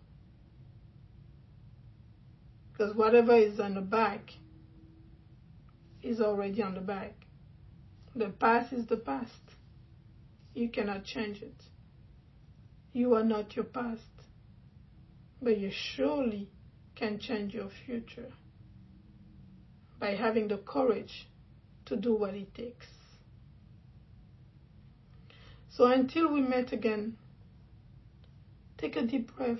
Because 2.71 2.95
whatever 2.95 3.36
is 3.36 3.60
on 3.60 3.73
the 3.73 3.82
back 3.82 4.32
is 6.03 6.21
already 6.21 6.62
on 6.62 6.75
the 6.75 6.82
back. 6.82 7.13
The 8.15 8.29
past 8.29 8.71
is 8.71 8.86
the 8.86 8.97
past. 8.97 9.55
You 10.53 10.69
cannot 10.69 11.03
change 11.03 11.41
it. 11.41 11.63
You 12.93 13.15
are 13.15 13.23
not 13.23 13.55
your 13.55 13.65
past. 13.65 14.01
But 15.41 15.58
you 15.58 15.71
surely 15.71 16.51
can 16.95 17.17
change 17.17 17.55
your 17.55 17.69
future 17.86 18.32
by 20.00 20.16
having 20.16 20.48
the 20.48 20.58
courage 20.58 21.28
to 21.86 21.96
do 21.96 22.14
what 22.14 22.34
it 22.34 22.54
takes. 22.56 22.88
So 25.70 25.86
until 25.86 26.34
we 26.34 26.42
meet 26.42 26.72
again, 26.72 27.18
Take 28.80 28.96
a 28.96 29.02
deep 29.02 29.36
breath. 29.36 29.60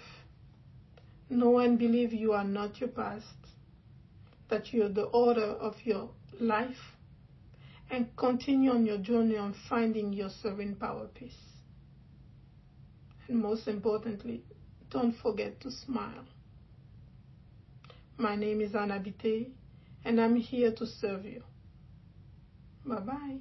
Know 1.30 1.60
and 1.60 1.78
believe 1.78 2.14
you 2.14 2.32
are 2.32 2.46
not 2.46 2.80
your 2.80 2.88
past, 2.90 3.26
that 4.50 4.74
you're 4.74 4.88
the 4.88 5.04
order 5.04 5.42
of 5.42 5.76
your 5.84 6.10
life, 6.40 6.96
and 7.92 8.16
continue 8.16 8.72
on 8.72 8.86
your 8.86 8.98
journey 8.98 9.36
on 9.36 9.54
finding 9.68 10.14
your 10.14 10.30
serene 10.30 10.76
power 10.76 11.08
peace. 11.08 11.34
And 13.28 13.42
most 13.42 13.68
importantly, 13.68 14.42
don't 14.90 15.16
forget 15.22 15.60
to 15.62 15.70
smile. 15.70 16.26
My 18.18 18.38
name 18.38 18.62
is 18.62 18.74
Anna 18.74 19.00
Biteye, 19.00 19.52
and 20.06 20.20
I'm 20.22 20.36
here 20.36 20.72
to 20.72 20.86
serve 20.86 21.26
you. 21.26 21.44
Bye 22.86 23.00
bye. 23.00 23.40